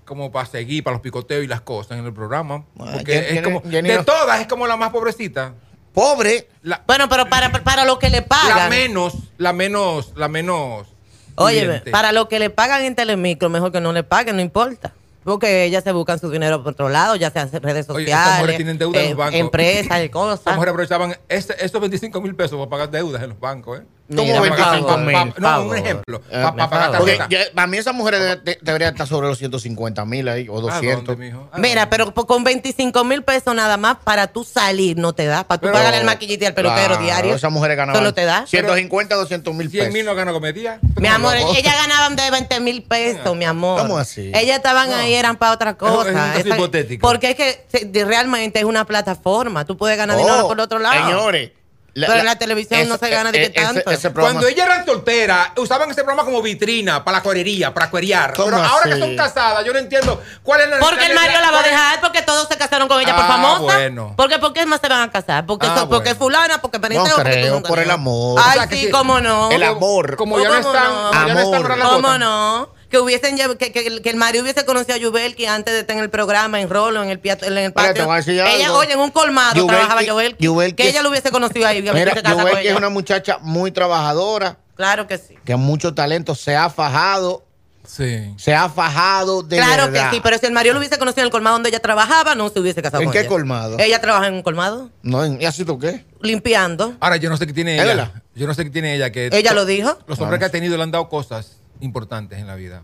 como 0.05 0.31
para 0.31 0.45
seguir, 0.47 0.85
para 0.85 0.93
los 0.95 1.01
picoteos 1.01 1.43
y 1.43 1.47
las 1.47 1.59
cosas 1.61 1.97
en 1.99 2.05
el 2.05 2.13
programa. 2.13 2.65
Ah, 2.79 2.91
Porque 2.93 3.13
Jenny- 3.23 3.37
es 3.39 3.43
como, 3.43 3.61
Jenny 3.69 3.89
de 3.89 3.95
no- 3.97 4.05
todas 4.05 4.39
es 4.39 4.47
como 4.47 4.67
la 4.67 4.77
más 4.77 4.91
pobrecita. 4.91 5.53
Pobre. 5.93 6.47
La, 6.61 6.81
Bueno, 6.87 7.07
pero 7.09 7.27
para, 7.27 7.51
para 7.51 7.83
lo 7.85 7.99
que 7.99 8.09
le 8.09 8.21
la 8.21 8.25
pagan. 8.25 8.69
menos, 8.69 9.13
la 9.37 9.51
menos, 9.53 10.13
la 10.15 10.27
menos. 10.29 10.87
Oye, 11.35 11.81
para 11.91 12.11
lo 12.11 12.27
que 12.29 12.39
le 12.39 12.49
pagan 12.49 12.83
en 12.83 12.95
Telemicro, 12.95 13.49
mejor 13.49 13.71
que 13.71 13.81
no 13.81 13.91
le 13.93 14.03
paguen, 14.03 14.35
no 14.35 14.41
importa. 14.41 14.93
Porque 15.23 15.63
ellas 15.63 15.85
se 15.85 15.93
buscan 15.93 16.19
su 16.19 16.29
dinero 16.29 16.61
por 16.63 16.73
otro 16.73 16.89
lado, 16.89 17.15
ya 17.15 17.31
sea 17.31 17.45
redes 17.45 17.89
Oye, 17.89 18.05
sociales, 18.05 18.33
mujeres 18.39 18.55
tienen 18.57 18.77
deuda 18.77 18.99
en 18.99 19.05
eh, 19.05 19.09
los 19.09 19.17
bancos. 19.17 19.39
empresas 19.39 19.99
y 19.99 20.01
Las 20.03 20.09
cosas. 20.09 20.53
mujeres 20.55 20.71
aprovechaban 20.73 21.15
este- 21.29 21.63
estos 21.63 21.79
25 21.79 22.19
mil 22.19 22.35
pesos 22.35 22.57
para 22.59 22.69
pagar 22.69 22.91
deudas 22.91 23.23
en 23.23 23.29
los 23.29 23.39
bancos, 23.39 23.79
¿eh? 23.79 23.83
¿Cómo 24.09 24.23
Mira, 24.23 24.37
por 24.39 24.49
25 24.49 24.87
favor, 24.87 24.99
mil? 24.99 25.13
Pa- 25.15 25.25
por 25.31 25.41
no, 25.41 25.61
un 25.63 25.77
ejemplo. 25.77 26.21
Eh, 26.29 26.31
Para 26.31 26.51
por 26.51 26.69
pagar 26.69 27.67
mí 27.69 27.77
esas 27.77 27.95
mujeres 27.95 28.19
de- 28.19 28.35
de- 28.35 28.59
deberían 28.61 28.91
estar 28.93 29.07
sobre 29.07 29.29
los 29.29 29.37
150 29.37 30.03
mil 30.03 30.27
ahí 30.27 30.47
o 30.49 30.57
¿A 30.57 30.61
200. 30.61 31.05
dónde, 31.05 31.25
mijo? 31.25 31.47
¿A 31.51 31.57
Mira, 31.57 31.89
pero 31.89 32.13
con 32.13 32.43
25 32.43 33.03
mil 33.05 33.23
pesos 33.23 33.55
nada 33.55 33.77
más 33.77 33.97
para 34.03 34.27
tú 34.27 34.43
salir 34.43 34.97
no 34.97 35.13
te 35.13 35.25
da. 35.25 35.45
Para 35.45 35.61
tú 35.61 35.71
pagarle 35.71 35.99
al 35.99 36.05
maquillito 36.05 36.43
y 36.43 36.47
al 36.47 36.53
peluquero 36.53 36.87
Claro, 36.89 37.01
diario. 37.01 37.33
Esas 37.33 37.51
mujeres 37.51 37.77
ganaban 37.77 37.99
Solo 38.01 38.13
te 38.13 38.25
da. 38.25 38.45
150, 38.45 39.15
200 39.15 39.53
mil 39.55 39.69
100 39.69 39.83
pesos. 39.85 39.93
mil 39.93 40.05
no 40.05 40.13
gana 40.15 40.33
comedia. 40.33 40.79
Mi 40.97 41.07
amor, 41.07 41.35
ellas 41.57 41.73
ganaban 41.81 42.17
de 42.17 42.29
20 42.29 42.59
mil 42.59 42.83
pesos, 42.83 43.35
mi 43.37 43.45
amor. 43.45 43.81
¿Cómo 43.81 43.97
así? 43.97 44.31
Ellas 44.35 44.57
estaban 44.57 44.89
No. 44.89 44.97
ahí, 44.97 45.13
eran 45.13 45.37
para 45.37 45.53
otra 45.53 45.69
es 45.71 45.75
cosa. 45.77 46.37
Esa- 46.37 46.49
hipotético. 46.49 47.07
Porque 47.07 47.29
es 47.31 47.35
que 47.37 48.03
realmente 48.05 48.59
es 48.59 48.65
una 48.65 48.85
plataforma. 48.85 49.63
Tú 49.65 49.77
puedes 49.77 49.97
ganar 49.97 50.17
Oh, 50.17 50.19
dinero 50.19 50.47
por 50.47 50.57
el 50.57 50.59
otro 50.61 50.79
lado. 50.79 50.93
Señores. 51.07 51.51
Pero 51.95 52.13
en 52.15 52.25
la 52.25 52.35
televisión 52.37 52.89
no 52.89 52.97
se 52.97 53.09
gana 53.09 53.31
de 53.31 53.39
qué 53.39 53.49
tanto. 53.51 53.91
Ese, 53.91 54.09
programa, 54.09 54.39
Cuando 54.39 54.47
ellas 54.47 54.65
eran 54.65 54.85
solteras, 54.85 55.49
usaban 55.57 55.91
ese 55.91 56.03
programa 56.03 56.23
como 56.25 56.41
vitrina 56.41 57.03
para 57.03 57.17
la 57.17 57.23
cuerería, 57.23 57.71
para 57.73 57.89
cuerear. 57.91 58.33
¿Cómo 58.33 58.49
Pero 58.49 58.63
ahora 58.63 58.89
que 58.93 58.99
son 58.99 59.15
casadas, 59.15 59.63
yo 59.63 59.73
no 59.73 59.79
entiendo 59.79 60.21
cuál 60.41 60.61
es 60.61 60.69
la 60.69 60.79
Porque 60.79 61.05
el 61.05 61.13
Mario 61.13 61.39
la 61.39 61.51
va 61.51 61.59
a 61.59 61.63
dejar, 61.63 62.01
porque 62.01 62.21
todos 62.23 62.47
se 62.47 62.57
casaron 62.57 62.87
con 62.87 62.99
ella 62.99 63.15
por 63.15 63.25
Ah, 63.25 63.27
famosa. 63.27 63.61
bueno. 63.61 64.13
Porque 64.17 64.39
¿por 64.39 64.53
qué 64.53 64.65
más 64.65 64.81
se 64.81 64.89
van 64.89 65.01
a 65.07 65.11
casar? 65.11 65.45
Porque, 65.45 65.67
Ah, 65.67 65.75
so- 65.77 65.89
porque 65.89 66.09
bueno. 66.13 66.19
fulana, 66.19 66.61
porque 66.61 66.79
Benítez. 66.79 67.09
No 67.09 67.15
porque 67.15 67.31
creo, 67.31 67.61
por 67.61 67.77
el 67.79 67.91
amor. 67.91 68.41
Ay, 68.43 68.49
O 68.49 68.53
sea, 68.61 68.67
que 68.67 68.75
sí, 68.75 68.85
sí. 68.85 68.91
cómo 68.91 69.21
no. 69.21 69.51
El 69.51 69.61
amor. 69.63 70.15
Como 70.15 70.39
ya 70.39 70.49
no 70.49 70.61
¿Cómo 70.63 70.73
están, 70.73 71.79
¿Cómo 71.79 72.17
no? 72.17 72.72
Que 72.93 72.99
hubiesen 72.99 73.35
que, 73.57 73.71
que, 73.71 74.01
que 74.03 74.09
el 74.11 74.17
Mario 74.17 74.43
hubiese 74.43 74.65
conocido 74.65 74.93
a 74.93 74.97
Yubelki 74.99 75.47
antes 75.47 75.73
de 75.73 75.79
estar 75.79 75.97
en 75.97 76.03
el 76.03 76.11
programa, 76.11 76.61
en 76.61 76.69
Rolo, 76.69 77.01
en 77.01 77.09
el, 77.09 77.19
piato- 77.19 77.43
en 77.43 77.57
el 77.57 77.73
patio. 77.73 78.03
ella, 78.27 78.45
algo. 78.67 78.77
oye, 78.77 78.93
en 78.93 78.99
un 78.99 79.09
colmado 79.09 79.55
Yubelki- 79.55 79.67
trabajaba 79.67 80.03
Yubelki. 80.03 80.43
Yubelki 80.45 80.75
que 80.75 80.89
ella 80.89 81.01
lo 81.01 81.09
hubiese 81.09 81.31
conocido 81.31 81.65
ahí. 81.65 81.81
Mira, 81.81 82.13
Yubelki 82.21 82.59
es 82.59 82.65
ella. 82.67 82.77
una 82.77 82.89
muchacha 82.89 83.39
muy 83.41 83.71
trabajadora, 83.71 84.57
Claro 84.75 85.07
que 85.07 85.17
sí. 85.17 85.35
que 85.43 85.55
mucho 85.55 85.95
talento, 85.95 86.35
se 86.35 86.55
ha 86.55 86.69
fajado, 86.69 87.43
Sí. 87.83 88.31
se 88.37 88.53
ha 88.53 88.69
fajado 88.69 89.41
de 89.41 89.57
claro 89.57 89.87
verdad. 89.91 90.11
que 90.11 90.15
sí, 90.17 90.21
pero 90.23 90.37
si 90.37 90.45
el 90.45 90.51
Mario 90.51 90.73
lo 90.73 90.77
hubiese 90.79 90.99
conocido 90.99 91.21
en 91.23 91.25
el 91.25 91.31
colmado 91.31 91.55
donde 91.55 91.69
ella 91.69 91.79
trabajaba, 91.79 92.35
no 92.35 92.47
se 92.49 92.59
hubiese 92.59 92.83
casado 92.83 93.01
¿En 93.01 93.07
con 93.07 93.13
qué 93.13 93.21
ella. 93.21 93.27
colmado? 93.29 93.77
Ella 93.79 93.99
trabaja 94.01 94.27
en 94.27 94.35
un 94.35 94.43
colmado, 94.43 94.91
No, 95.01 95.25
¿y 95.25 95.43
así 95.45 95.65
tú 95.65 95.79
qué? 95.79 96.05
limpiando. 96.21 96.93
Ahora, 96.99 97.15
yo 97.17 97.31
no 97.31 97.37
sé 97.37 97.47
qué 97.47 97.53
tiene 97.53 97.75
¿Es 97.77 97.81
ella. 97.83 97.95
verdad? 97.95 98.11
Yo 98.35 98.45
no 98.45 98.53
sé 98.53 98.63
qué 98.63 98.69
tiene 98.69 98.93
ella. 98.95 99.11
Que 99.11 99.29
Ella 99.33 99.53
lo 99.53 99.65
dijo. 99.65 99.97
Los 100.05 100.19
hombres 100.19 100.37
que 100.37 100.45
ha 100.45 100.49
tenido 100.51 100.77
le 100.77 100.83
han 100.83 100.91
dado 100.91 101.09
cosas 101.09 101.57
importantes 101.79 102.39
en 102.39 102.47
la 102.47 102.55
vida. 102.55 102.83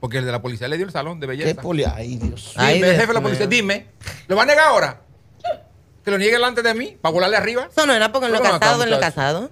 Porque 0.00 0.18
el 0.18 0.24
de 0.24 0.32
la 0.32 0.40
policía 0.40 0.68
le 0.68 0.76
dio 0.76 0.86
el 0.86 0.92
salón 0.92 1.18
de 1.20 1.26
¿Qué 1.26 1.30
belleza. 1.32 1.60
poli? 1.60 1.84
Ay, 1.84 2.16
Dios. 2.18 2.54
Ay, 2.56 2.74
Dime, 2.76 2.86
el 2.88 2.92
Dios 2.92 3.00
jefe 3.00 3.06
de 3.08 3.14
la 3.14 3.20
mío. 3.20 3.26
policía, 3.28 3.46
dime. 3.48 3.86
¿Lo 4.28 4.36
va 4.36 4.42
a 4.44 4.46
negar 4.46 4.68
ahora? 4.68 5.00
Que 6.04 6.10
lo 6.12 6.18
niegue 6.18 6.32
delante 6.34 6.62
de 6.62 6.72
mí 6.74 6.96
para 7.00 7.12
volarle 7.12 7.36
arriba. 7.36 7.68
Eso 7.70 7.84
no 7.86 7.92
era 7.92 8.12
porque 8.12 8.26
en 8.26 8.32
lo 8.32 8.38
acá, 8.38 8.58
casado, 8.58 8.84
en 8.84 8.90
lo 8.90 9.00
casado. 9.00 9.50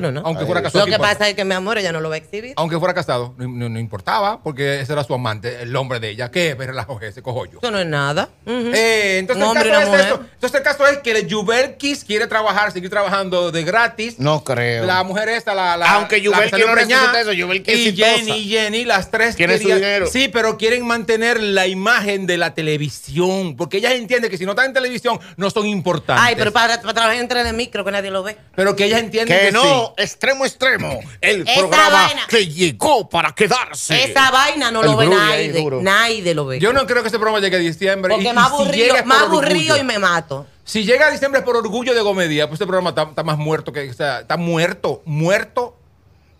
No, 0.00 0.10
no. 0.12 0.22
Aunque 0.24 0.46
fuera 0.46 0.62
casado. 0.62 0.80
Lo 0.80 0.86
¿qué 0.86 0.92
que 0.92 0.98
pasa 0.98 1.28
es 1.28 1.34
que 1.34 1.44
mi 1.44 1.54
amor, 1.54 1.78
ella 1.78 1.92
no 1.92 2.00
lo 2.00 2.08
va 2.08 2.14
a 2.14 2.18
exhibir. 2.18 2.54
Aunque 2.56 2.78
fuera 2.78 2.94
casado, 2.94 3.34
no, 3.36 3.48
no- 3.48 3.68
no 3.68 3.78
importaba, 3.78 4.42
porque 4.42 4.80
ese 4.80 4.92
era 4.92 5.04
su 5.04 5.14
amante, 5.14 5.62
el 5.62 5.74
hombre 5.76 6.00
de 6.00 6.10
ella. 6.10 6.30
¿Qué 6.30 6.54
me 6.54 6.66
relajo 6.66 6.98
ese 7.00 7.22
cojo 7.22 7.46
yo? 7.46 7.58
Eso 7.62 7.70
no 7.70 7.78
es 7.78 7.86
nada. 7.86 8.28
Ujú. 8.46 8.70
Eh, 8.74 9.18
entonces, 9.18 9.44
Un 9.44 9.50
el 9.56 9.56
hombre 9.58 9.68
y 9.68 9.72
caso 9.72 9.88
una 9.90 9.98
es 10.00 10.06
mujer. 10.06 10.20
eso. 10.22 10.30
Entonces 10.34 10.58
el 10.58 10.64
caso 10.64 10.86
es 10.86 10.98
que 10.98 11.10
el 11.12 11.32
Juberkis 11.32 12.04
quiere 12.04 12.26
trabajar, 12.26 12.72
seguir 12.72 12.90
trabajando 12.90 13.50
de 13.52 13.64
gratis. 13.64 14.18
No 14.18 14.42
creo. 14.44 14.84
La 14.84 15.02
mujer 15.04 15.28
esta, 15.28 15.54
la, 15.54 15.76
la 15.76 15.92
Aunque 15.94 16.16
la 16.18 16.22
que 16.22 16.28
Juberki 16.28 16.50
salió 16.50 16.66
no 16.68 16.72
preñada, 16.74 17.12
necesita 17.12 17.20
eso, 17.20 17.30
es 17.32 17.38
y 17.38 17.70
exitosa. 17.70 18.14
Jenny, 18.16 18.32
y 18.38 18.48
Jenny, 18.48 18.84
las 18.84 19.10
tres 19.10 19.36
Tiene 19.36 19.58
su 19.58 19.68
dinero. 19.68 20.06
Sí, 20.06 20.28
pero 20.28 20.56
quieren 20.56 20.86
mantener 20.86 21.40
la 21.40 21.66
imagen 21.66 22.26
de 22.26 22.38
la 22.38 22.54
televisión, 22.54 23.56
porque 23.56 23.78
ellas 23.78 23.92
entienden 23.94 24.30
que 24.30 24.38
si 24.38 24.44
no 24.44 24.52
están 24.52 24.66
en 24.66 24.72
televisión 24.72 25.18
no 25.36 25.50
son 25.50 25.66
importantes. 25.66 26.24
Ay, 26.24 26.34
pero 26.36 26.52
para, 26.52 26.80
para 26.80 26.94
trabajar 26.94 27.16
entre 27.16 27.44
de 27.44 27.52
micro 27.52 27.84
que 27.84 27.90
nadie 27.90 28.10
lo 28.10 28.22
ve. 28.22 28.36
Pero 28.54 28.76
que 28.76 28.84
ellas 28.84 29.00
entienden 29.00 29.36
que, 29.38 29.46
Que 29.46 29.52
no, 29.52 29.81
extremo, 29.96 30.44
extremo. 30.44 31.00
El 31.20 31.42
Esa 31.48 31.60
programa 31.60 31.90
vaina. 32.04 32.22
que 32.28 32.46
llegó 32.48 33.08
para 33.08 33.32
quedarse. 33.32 34.04
Esa 34.04 34.30
vaina 34.30 34.70
no 34.70 34.80
El 34.82 34.90
lo 34.90 34.96
ve 34.96 35.04
ahí 35.06 35.10
nadie. 35.48 35.52
duro. 35.52 35.82
Nadie 35.82 36.34
lo 36.34 36.46
ve. 36.46 36.58
Yo 36.60 36.72
no 36.72 36.86
creo 36.86 37.02
que 37.02 37.08
ese 37.08 37.18
programa 37.18 37.40
llegue 37.40 37.56
a 37.56 37.60
diciembre. 37.60 38.10
porque 38.14 38.26
y- 38.28 38.30
y 38.30 38.32
más 38.32 38.48
si 38.48 38.54
aburrido, 38.54 38.86
llega 38.96 39.00
es 39.00 39.10
aburrido 39.22 39.74
orgullo. 39.74 39.76
y 39.76 39.84
me 39.84 39.98
mato. 39.98 40.46
Si 40.64 40.84
llega 40.84 41.06
a 41.08 41.10
diciembre 41.10 41.40
es 41.40 41.44
por 41.44 41.56
orgullo 41.56 41.92
de 41.94 42.00
Gomedia, 42.00 42.46
pues 42.46 42.54
este 42.56 42.66
programa 42.66 42.90
está, 42.90 43.02
está 43.02 43.22
más 43.24 43.36
muerto 43.38 43.72
que. 43.72 43.90
O 43.90 43.94
sea, 43.94 44.20
está 44.20 44.36
muerto, 44.36 45.02
muerto, 45.04 45.76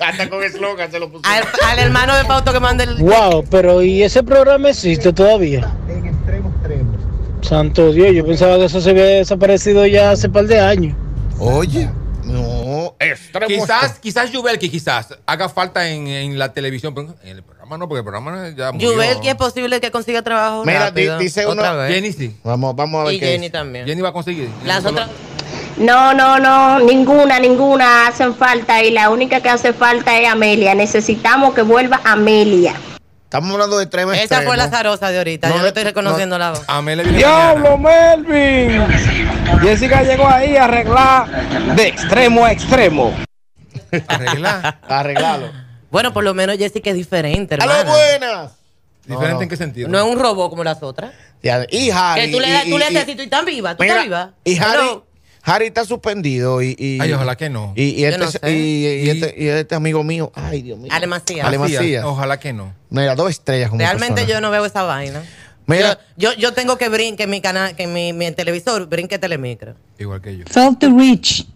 Hasta 0.00 0.28
con 0.28 0.42
eslogan 0.42 0.90
se 0.90 0.98
lo 0.98 1.10
puso. 1.10 1.22
Al, 1.28 1.44
al 1.68 1.78
hermano 1.78 2.16
de 2.16 2.24
Pauto 2.24 2.52
que 2.52 2.60
manda 2.60 2.84
el. 2.84 2.96
Wow, 2.96 3.44
pero 3.50 3.82
¿y 3.82 4.02
ese 4.02 4.22
programa 4.22 4.70
existe 4.70 5.12
todavía? 5.12 5.70
En 5.88 6.06
extremo, 6.06 6.50
extremo. 6.50 6.92
Santo 7.42 7.92
Dios, 7.92 8.14
yo 8.14 8.24
pensaba 8.24 8.56
que 8.56 8.64
eso 8.64 8.80
se 8.80 8.90
había 8.90 9.04
desaparecido 9.04 9.86
ya 9.86 10.12
hace 10.12 10.28
par 10.28 10.46
de 10.46 10.60
años. 10.60 10.96
Oye, 11.38 11.90
no, 12.24 12.81
extremo. 13.12 13.46
Quizás, 13.48 13.98
quizás 13.98 14.30
Yubelki, 14.32 14.68
quizás 14.68 15.08
haga 15.26 15.48
falta 15.48 15.88
en, 15.88 16.06
en 16.08 16.38
la 16.38 16.52
televisión, 16.52 16.94
pero 16.94 17.14
en 17.22 17.28
el 17.36 17.42
programa 17.42 17.78
no, 17.78 17.88
porque 17.88 17.98
el 18.00 18.04
programa 18.04 18.48
ya 18.56 18.72
murió. 18.72 18.92
Yubelki 18.92 19.28
es 19.28 19.34
posible 19.36 19.80
que 19.80 19.90
consiga 19.90 20.22
trabajo. 20.22 20.64
Mira, 20.64 20.86
rápido, 20.86 21.18
dice 21.18 21.46
otra 21.46 21.72
uno- 21.72 21.80
vez. 21.82 21.94
Jenny 21.94 22.12
sí. 22.12 22.36
Vamos, 22.44 22.74
vamos 22.76 23.00
a 23.00 23.04
ver 23.04 23.14
Y 23.14 23.20
qué 23.20 23.26
Jenny 23.26 23.38
dice. 23.40 23.50
también. 23.50 23.86
Jenny 23.86 24.02
va 24.02 24.10
a 24.10 24.12
conseguir. 24.12 24.48
Las 24.64 24.84
otras. 24.84 25.08
No, 25.78 26.12
no, 26.12 26.38
no, 26.38 26.80
ninguna, 26.80 27.38
ninguna 27.38 28.06
hacen 28.06 28.34
falta 28.34 28.82
y 28.82 28.90
la 28.90 29.08
única 29.10 29.40
que 29.40 29.48
hace 29.48 29.72
falta 29.72 30.18
es 30.20 30.28
Amelia. 30.28 30.74
Necesitamos 30.74 31.54
que 31.54 31.62
vuelva 31.62 32.00
Amelia. 32.04 32.74
Estamos 33.32 33.50
hablando 33.52 33.78
de 33.78 33.84
extremo, 33.84 34.12
Esa 34.12 34.22
extremo. 34.24 34.44
fue 34.44 34.56
la 34.58 34.68
zarosa 34.68 35.10
de 35.10 35.16
ahorita. 35.16 35.48
No 35.48 35.54
Yo 35.56 35.62
no 35.62 35.68
estoy 35.68 35.84
reconociendo 35.84 36.36
la 36.38 36.50
voz. 36.50 36.66
Viene 36.84 37.02
mañana. 37.02 37.16
¡Diablo, 37.16 37.78
Melvin! 37.78 38.86
Jessica 39.62 40.02
llegó 40.02 40.28
ahí 40.28 40.54
a 40.58 40.64
arreglar 40.64 41.74
de 41.74 41.86
extremo 41.88 42.44
a 42.44 42.52
extremo. 42.52 43.14
Arregla. 44.06 44.78
Arreglalo. 44.86 45.50
Bueno, 45.90 46.12
por 46.12 46.24
lo 46.24 46.34
menos 46.34 46.58
Jessica 46.58 46.90
es 46.90 46.96
diferente, 46.96 47.54
¡A 47.54 47.64
lo 47.64 47.72
hermano. 47.72 47.90
buenas! 47.96 48.52
¿Diferente 49.06 49.28
No, 49.32 49.36
no. 49.38 49.42
en 49.44 49.48
qué 49.48 49.56
sentido? 49.56 49.88
No 49.88 49.98
es 49.98 50.04
un 50.04 50.20
robot 50.20 50.50
como 50.50 50.62
las 50.62 50.82
otras. 50.82 51.12
Ya, 51.42 51.64
Y 51.70 51.88
Harry. 51.90 52.26
Que 52.26 52.32
tú 52.32 52.38
le 52.38 52.48
y- 52.48 52.52
das, 52.52 52.62
tú 52.64 52.68
y- 52.68 52.72
le 52.78 52.84
y- 52.84 52.88
haces 52.88 53.02
así, 53.04 53.14
tú 53.14 53.22
estás 53.22 53.44
viva, 53.46 53.74
tú 53.74 53.82
Mira, 53.82 53.94
estás 53.94 54.04
viva. 54.04 54.30
Y 54.44 54.58
Harry. 54.58 55.00
Harry 55.44 55.66
está 55.66 55.84
suspendido 55.84 56.62
y, 56.62 56.76
y- 56.78 56.98
Ay, 57.00 57.12
ojalá 57.12 57.36
que 57.36 57.50
no. 57.50 57.72
Y, 57.74 57.82
y 57.82 58.00
Yo 58.02 58.08
este, 58.08 58.18
no 58.18 58.30
sé. 58.30 58.38
y, 58.52 58.86
y 58.86 58.86
Y- 58.86 59.10
este, 59.10 59.34
y 59.42 59.48
este 59.48 59.74
amigo 59.74 60.04
mío, 60.04 60.30
ay 60.34 60.62
Dios 60.62 60.78
mío. 60.78 60.92
Ale 60.92 61.06
Macías. 61.08 61.44
Ale 61.46 61.58
Macías. 61.58 62.04
Ojalá 62.04 62.38
que 62.38 62.52
no. 62.52 62.72
Mira, 62.90 63.14
dos 63.16 63.30
estrellas 63.30 63.68
como 63.70 63.80
Realmente 63.80 64.14
persona. 64.22 64.32
yo 64.34 64.40
no 64.40 64.50
veo 64.50 64.64
esa 64.64 64.82
vaina. 64.82 65.22
Mira, 65.66 65.98
Yo, 66.16 66.32
yo, 66.32 66.38
yo 66.38 66.52
tengo 66.52 66.76
que 66.76 66.88
brinque 66.88 67.24
que 67.24 67.26
mi 67.26 67.40
canal, 67.40 67.74
que 67.76 67.86
mi, 67.86 68.12
mi 68.12 68.30
televisor 68.32 68.86
brinque 68.88 69.18
telemicro. 69.18 69.74
Igual 69.98 70.20
que 70.20 70.36
yo. 70.36 70.44
Filthy 70.48 70.86
Rich, 70.88 71.46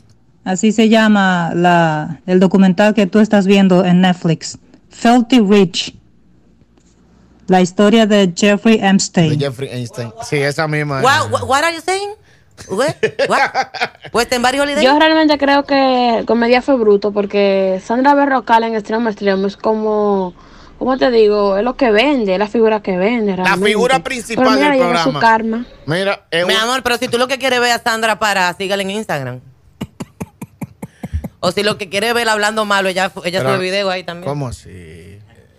así 0.45 0.73
se 0.73 0.88
llama 0.88 1.52
la, 1.55 2.21
el 2.26 2.40
documental 2.40 2.95
que 2.95 3.07
tú 3.07 3.19
estás 3.21 3.47
viendo 3.47 3.85
en 3.85 4.00
Netflix. 4.00 4.59
Filthy 4.90 5.40
Rich, 5.40 5.95
la 7.49 7.61
historia 7.61 8.07
de 8.07 8.33
Jeffrey 8.35 8.78
de 8.78 8.88
Epstein. 8.88 9.38
Jeffrey 9.38 9.69
Einstein. 9.71 10.12
Sí, 10.28 10.37
esa 10.37 10.66
misma. 10.66 11.02
What, 11.02 11.31
what, 11.31 11.43
what 11.49 11.62
are 11.64 11.75
you 11.75 11.81
saying? 11.85 12.11
What? 12.69 12.95
What? 13.29 13.51
Pues 14.13 14.31
en 14.33 14.43
varios 14.43 14.65
holidays. 14.65 14.85
Yo 14.85 14.99
realmente 14.99 15.37
creo 15.39 15.65
que 15.65 16.25
Comedia 16.27 16.63
fue 16.63 16.77
bruto 16.77 17.13
porque 17.13 17.81
Sandra 17.85 18.15
Berrocal 18.15 18.65
en 18.65 18.75
Extremo 18.75 19.09
Extremo 19.11 19.47
es 19.47 19.57
como, 19.57 20.35
¿cómo 20.79 20.97
te 20.97 21.11
digo? 21.11 21.57
Es 21.59 21.65
lo 21.65 21.77
que 21.77 21.91
vende, 21.91 22.33
es 22.33 22.39
la 22.39 22.49
figura 22.49 22.81
que 22.83 22.97
vende. 22.97 23.33
La 23.37 23.45
realmente. 23.45 23.69
figura 23.71 23.99
principal 24.03 24.45
Pero 24.47 24.57
mira, 24.57 24.71
del 24.71 24.79
programa. 24.81 25.13
su 25.13 25.19
karma. 25.19 25.67
Mira, 25.87 26.27
Mi 26.33 26.43
un- 26.45 26.51
amor, 26.53 26.83
pero 26.83 26.97
si 26.97 27.09
tú 27.09 27.19
lo 27.19 27.29
que 27.29 27.39
quieres 27.39 27.61
ver 27.61 27.73
a 27.73 27.79
Sandra 27.79 28.19
para, 28.19 28.53
sígale 28.55 28.83
en 28.85 28.91
Instagram. 28.91 29.41
o 31.41 31.53
si 31.53 31.63
lo 31.63 31.77
que 31.79 31.89
quieres 31.89 32.13
ver 32.15 32.29
hablando 32.29 32.65
malo, 32.65 32.89
ella, 32.89 33.13
ella 33.25 33.41
Pero- 33.41 33.55
sube 33.57 33.59
video 33.65 33.91
ahí 33.91 34.03
también. 34.03 34.29
¿Cómo 34.29 34.49
así? 34.49 35.19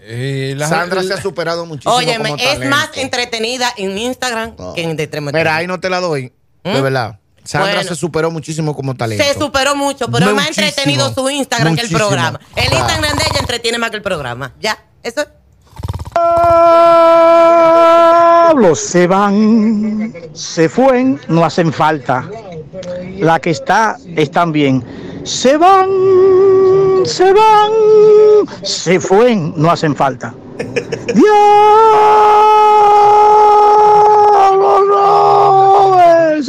Eh, 0.10 0.54
la- 0.58 0.68
Sandra 0.68 1.02
se 1.04 1.10
la- 1.10 1.16
ha 1.16 1.22
superado 1.22 1.66
muchísimo. 1.66 1.94
Óyeme, 1.94 2.30
como 2.32 2.36
es 2.42 2.54
talento. 2.54 2.76
más 2.76 2.90
entretenida 2.98 3.72
en 3.78 3.98
Instagram 3.98 4.54
No. 4.58 4.74
que 4.74 4.82
en 4.84 4.96
de 4.98 5.04
extremo 5.04 5.28
Mira, 5.28 5.40
extremo. 5.42 5.58
ahí 5.60 5.68
no 5.68 5.80
te 5.80 5.90
la 5.90 6.00
doy. 6.00 6.32
De 6.74 6.80
¿Mm? 6.80 6.84
verdad. 6.84 7.20
Sandra 7.44 7.74
Bueno. 7.76 7.88
se 7.90 7.96
superó 7.96 8.30
muchísimo 8.30 8.76
como 8.76 8.94
talento. 8.96 9.24
Se 9.24 9.34
superó 9.40 9.74
mucho, 9.76 10.08
pero 10.12 10.28
es 10.28 10.34
más 10.34 10.44
Muchísimo. 10.48 10.68
entretenido 10.68 11.14
su 11.14 11.30
Instagram 11.30 11.76
que 11.76 11.82
el 11.82 11.88
Muchísimo. 11.88 12.00
programa. 12.10 12.40
El. 12.58 12.74
Instagram 12.74 13.18
de 13.18 13.24
ella 13.24 13.40
entretiene 13.40 13.78
más 13.78 13.90
que 13.90 13.96
el 13.98 14.02
programa. 14.04 14.54
Ya, 14.60 14.78
eso 15.02 15.22
es. 15.22 15.28
Se 18.76 19.08
van, 19.08 20.14
se 20.34 20.68
fueron, 20.68 21.22
no 21.28 21.46
hacen 21.46 21.72
falta. 21.72 22.28
La 23.20 23.40
que 23.40 23.52
está, 23.52 23.96
están 24.16 24.52
bien. 24.52 24.84
Se 25.24 25.56
van, 25.58 25.90
se 27.06 27.32
van, 27.34 27.72
se 28.64 29.00
fueron, 29.00 29.54
no 29.56 29.70
hacen 29.72 29.96
falta. 29.96 30.34
¡Diablo! 33.38 34.86
No, 34.90 36.00
eh, 36.02 36.42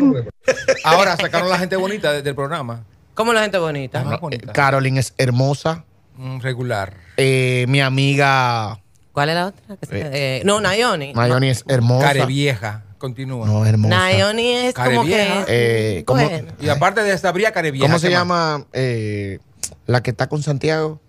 Ahora 0.84 1.16
sacaron 1.16 1.48
la 1.48 1.58
gente 1.58 1.76
bonita 1.76 2.12
de- 2.12 2.22
del 2.22 2.34
programa. 2.34 2.84
Como 3.14 3.32
la 3.32 3.42
gente 3.42 3.58
bonita. 3.58 4.02
Eh. 4.02 4.40
Caroline 4.52 5.00
es 5.00 5.14
hermosa. 5.18 5.84
Mm, 6.16 6.40
regular. 6.40 6.94
Eh, 7.16 7.64
mi 7.68 7.80
amiga 7.80 8.80
¿Cuál 9.12 9.30
es 9.30 9.34
la 9.34 9.46
otra? 9.46 9.76
Que 9.78 9.86
se- 9.86 10.38
eh, 10.38 10.42
no, 10.44 10.60
Nayoni. 10.60 11.14
Mayoni 11.14 11.48
es 11.48 11.64
hermosa. 11.68 12.06
Care 12.08 12.26
vieja. 12.26 12.82
Continúa. 12.98 13.46
No, 13.46 13.64
hermosa. 13.64 13.94
Nayoni 13.96 14.52
es 14.52 14.74
como 14.74 15.04
vieja. 15.04 15.44
que. 15.46 15.98
Eh, 15.98 16.04
¿cómo, 16.04 16.22
Bueno. 16.22 16.52
Y 16.60 16.68
aparte 16.68 17.02
de 17.02 17.16
Sabría 17.18 17.52
Care 17.52 17.70
vieja. 17.70 17.86
¿Cómo 17.86 17.98
se 17.98 18.08
¿qué 18.08 18.14
más? 18.14 18.20
llama 18.22 18.66
eh, 18.72 19.38
la 19.86 20.02
que 20.02 20.10
está 20.10 20.28
con 20.28 20.42
Santiago? 20.42 21.00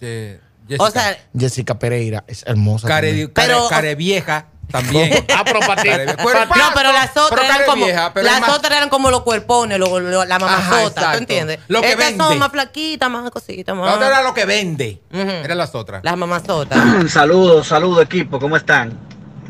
Eh, 0.00 0.40
Jessica. 0.68 0.84
O 0.84 0.90
sea, 0.90 1.16
Jessica 1.36 1.78
Pereira. 1.78 2.24
Es 2.28 2.44
hermosa. 2.46 2.86
care, 2.86 3.08
también. 3.08 3.28
care- 3.28 3.46
Pero- 3.48 3.68
care 3.68 3.94
vieja 3.96 4.46
también. 4.70 5.24
Ah, 5.36 5.42
pero 5.44 5.60
para 5.60 5.82
ti. 5.82 5.88
No, 5.88 6.64
pero 6.74 6.92
las 6.92 7.16
otras 7.16 7.44
eran 7.44 7.62
como 7.66 7.84
vieja, 7.86 8.12
las 8.16 8.40
más- 8.40 8.50
otras 8.50 8.76
eran 8.76 8.88
como 8.88 9.10
los 9.10 9.22
cuerpones, 9.22 9.78
lo- 9.78 10.00
lo- 10.00 10.24
la 10.24 10.38
mamazota. 10.38 11.12
¿tú 11.12 11.18
entiendes? 11.18 11.58
Lo 11.68 11.80
que 11.80 11.90
Estas 11.92 12.06
vende. 12.10 12.24
son 12.24 12.38
más 12.38 12.50
flaquitas, 12.50 13.10
más 13.10 13.30
cositas, 13.30 13.74
La 13.76 13.82
más. 13.82 13.94
otra 13.96 14.08
era 14.08 14.22
lo 14.22 14.34
que 14.34 14.44
vende. 14.44 15.00
Eran 15.12 15.58
las 15.58 15.74
otras. 15.74 16.02
Las 16.04 16.16
mamazotas. 16.16 16.78
Saludos, 17.10 17.66
saludos 17.68 18.04
equipo, 18.04 18.38
¿cómo 18.38 18.56
están? 18.56 18.92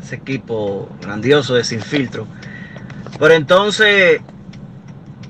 Ese 0.01 0.15
equipo 0.15 0.89
grandioso 1.01 1.53
de 1.55 1.63
Sin 1.63 1.81
Filtro. 1.81 2.25
Pero 3.19 3.33
entonces, 3.33 4.19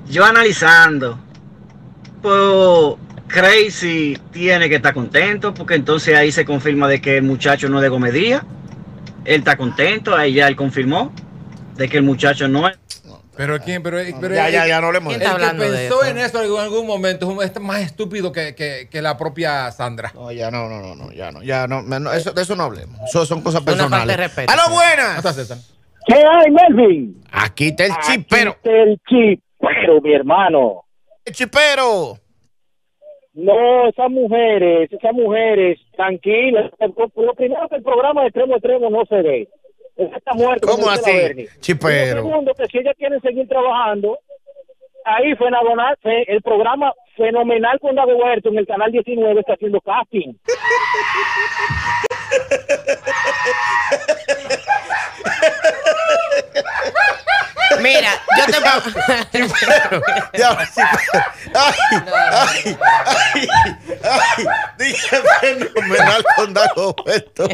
yo 0.08 0.24
analizando, 0.24 1.18
pues 2.20 2.96
Crazy 3.28 4.18
tiene 4.30 4.68
que 4.68 4.76
estar 4.76 4.92
contento, 4.94 5.54
porque 5.54 5.74
entonces 5.74 6.14
ahí 6.16 6.30
se 6.32 6.44
confirma 6.44 6.86
de 6.88 7.00
que 7.00 7.16
el 7.16 7.22
muchacho 7.22 7.68
no 7.68 7.78
es 7.78 7.82
de 7.82 7.90
comedia. 7.90 8.44
Él 9.24 9.38
está 9.40 9.56
contento, 9.56 10.14
ahí 10.16 10.34
ya 10.34 10.48
él 10.48 10.56
confirmó 10.56 11.12
de 11.76 11.88
que 11.88 11.96
el 11.98 12.02
muchacho 12.02 12.48
no 12.48 12.68
es. 12.68 12.78
Pero 13.34 13.58
quién, 13.60 13.82
pero, 13.82 13.96
pero 14.20 14.34
Ya, 14.34 14.50
ya, 14.50 14.66
ya, 14.66 14.78
no 14.82 14.88
hablemos 14.88 15.14
El 15.14 15.20
de 15.20 15.24
que 15.24 15.30
eso. 15.30 15.36
¿Quién 15.38 15.46
está 15.46 15.50
hablando 15.56 15.64
de 15.64 15.88
pensó 15.88 16.02
eso? 16.02 16.10
en 16.10 16.18
eso 16.18 16.42
en 16.58 16.60
algún 16.62 16.86
momento 16.86 17.42
es 17.42 17.60
más 17.60 17.80
estúpido 17.80 18.30
que, 18.30 18.54
que- 18.54 18.88
que 18.90 19.00
la 19.00 19.16
propia 19.16 19.70
Sandra. 19.70 20.12
No, 20.14 20.30
ya 20.30 20.50
no, 20.50 20.68
no, 20.68 20.80
no, 20.82 20.94
no, 20.94 21.12
ya 21.12 21.32
no, 21.32 21.42
ya 21.42 21.66
no, 21.66 21.80
no, 21.80 22.12
eso, 22.12 22.32
de 22.32 22.42
eso 22.42 22.54
no 22.56 22.64
hablemos. 22.64 23.00
Eso 23.08 23.24
son 23.24 23.40
cosas 23.40 23.62
personales. 23.62 24.16
respeto. 24.18 24.52
¡Aló, 24.52 24.62
buenas! 24.70 25.24
¿Qué 26.06 26.14
hay, 26.14 26.50
Melvin? 26.50 27.22
Aquí 27.30 27.68
está 27.68 27.86
el 27.86 27.92
Aquí 27.92 28.12
chipero. 28.12 28.50
está 28.50 28.70
el 28.70 29.00
chipero, 29.08 30.00
mi 30.02 30.12
hermano. 30.14 30.84
El 31.24 31.32
chipero. 31.34 32.18
No, 33.34 33.88
esas 33.88 34.10
mujeres, 34.10 34.92
esas 34.92 35.12
mujeres, 35.12 35.78
tranquilas. 35.96 36.70
Lo 37.16 37.34
primero 37.34 37.68
que 37.68 37.76
el 37.76 37.82
programa 37.82 38.22
de 38.22 38.28
extremo 38.28 38.54
a 38.54 38.56
extremo 38.58 38.90
no 38.90 39.04
se 39.06 39.22
ve. 39.22 39.48
Esa 39.96 40.16
está 40.16 40.34
muerta. 40.34 40.66
¿Cómo 40.66 40.88
así? 40.88 41.46
Chipero. 41.60 42.12
Y 42.12 42.16
lo 42.16 42.22
segundo, 42.30 42.54
que 42.54 42.66
si 42.66 42.78
ellas 42.78 42.94
quieren 42.98 43.20
seguir 43.20 43.48
trabajando, 43.48 44.18
ahí 45.04 45.34
fe- 46.02 46.30
el 46.32 46.42
programa 46.42 46.92
fenomenal 47.16 47.78
con 47.80 47.94
Dago 47.94 48.16
Huerto 48.16 48.48
en 48.50 48.58
el 48.58 48.66
canal 48.66 48.90
19 48.92 49.40
está 49.40 49.54
haciendo 49.54 49.80
casting. 49.80 50.34
Mira, 57.80 58.10
yo 58.38 58.44
te 58.46 58.52
chipero. 58.52 60.02
Ay, 61.54 61.74
ay, 62.34 62.78
ay, 63.34 63.48
ay. 64.04 64.46
Dije 64.78 65.16
fenomenal 65.40 66.24
con 66.36 66.54
Dago 66.54 66.94
Huerto. 67.04 67.48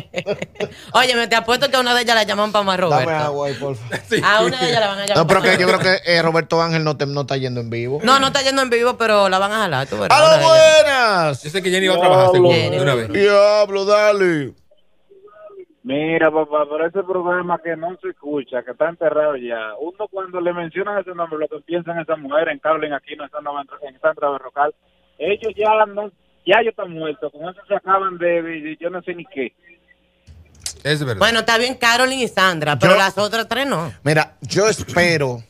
Oye, 0.92 1.14
me 1.16 1.26
te 1.28 1.36
apuesto 1.36 1.70
que 1.70 1.76
a 1.76 1.80
una 1.80 1.94
de 1.94 2.02
ellas 2.02 2.14
la 2.14 2.22
llaman 2.24 2.52
para 2.52 2.64
más 2.64 2.78
Roberto. 2.80 3.10
Dame 3.10 3.22
agua 3.24 3.48
ahí, 3.48 3.54
por 3.54 3.76
favor. 3.76 3.98
A 4.24 4.40
una 4.42 4.60
de 4.60 4.68
ellas 4.68 4.80
la 4.80 4.86
van 4.88 4.98
a 4.98 5.02
llamar. 5.06 5.16
No, 5.16 5.26
pero 5.26 5.42
que 5.42 5.58
yo 5.58 5.66
creo 5.66 5.78
que 5.80 6.00
eh, 6.04 6.22
Roberto 6.22 6.62
Ángel 6.62 6.84
no, 6.84 6.96
te- 6.96 7.06
no 7.06 7.22
está 7.22 7.36
yendo 7.36 7.60
en 7.60 7.70
vivo. 7.70 8.00
No, 8.02 8.18
no 8.20 8.28
está 8.28 8.42
yendo 8.42 8.62
en 8.62 8.70
vivo, 8.70 8.96
pero 8.96 9.28
la 9.28 9.38
van 9.38 9.52
a 9.52 9.58
jalar. 9.60 9.86
Tú 9.86 9.98
verás, 9.98 10.16
¡Aló, 10.18 10.28
una 10.28 10.36
de 10.38 10.44
ellas. 10.44 10.82
buenas! 10.84 11.42
Yo 11.42 11.50
sé 11.50 11.62
que 11.62 11.70
Jenny 11.70 11.88
va 11.88 11.94
a 11.96 12.00
trabajar 12.00 12.30
seguro, 12.32 12.56
de 12.56 12.80
una 12.80 12.94
vez. 12.94 13.08
Diablo, 13.12 13.84
dale. 13.84 14.52
Mira, 15.88 16.30
papá, 16.30 16.66
pero 16.70 16.86
ese 16.86 17.02
programa 17.02 17.58
que 17.64 17.74
no 17.74 17.96
se 18.02 18.10
escucha, 18.10 18.62
que 18.62 18.72
está 18.72 18.90
enterrado 18.90 19.36
ya, 19.36 19.72
uno 19.80 20.06
cuando 20.10 20.38
le 20.38 20.52
mencionan 20.52 20.98
ese 21.00 21.14
nombre, 21.14 21.38
lo 21.38 21.48
que 21.48 21.64
piensan 21.64 21.96
en 21.96 22.02
esa 22.02 22.14
mujer, 22.16 22.48
en 22.48 22.58
Carolina 22.58 22.96
Aquino, 22.98 23.24
en 23.24 23.30
Sandra, 23.30 23.52
en 23.88 23.98
Sandra 23.98 24.30
Berrocal, 24.32 24.74
ellos 25.18 25.54
ya 25.56 25.86
no, 25.86 26.10
ya 26.44 26.60
ellos 26.60 26.72
están 26.72 26.92
muertos, 26.92 27.32
con 27.32 27.48
eso 27.48 27.60
se 27.66 27.74
acaban 27.74 28.18
de, 28.18 28.42
de- 28.42 28.76
yo 28.78 28.90
no 28.90 29.00
sé 29.02 29.14
ni 29.14 29.24
qué. 29.24 29.54
Es 30.84 31.00
verdad. 31.00 31.20
Bueno, 31.20 31.38
está 31.40 31.56
bien 31.56 31.74
Carolyn 31.76 32.18
y 32.18 32.28
Sandra, 32.28 32.78
pero 32.78 32.92
Yo- 32.92 32.98
las 32.98 33.16
otras 33.16 33.48
tres 33.48 33.66
no. 33.66 33.90
Mira, 34.04 34.36
yo 34.42 34.68
espero 34.68 35.42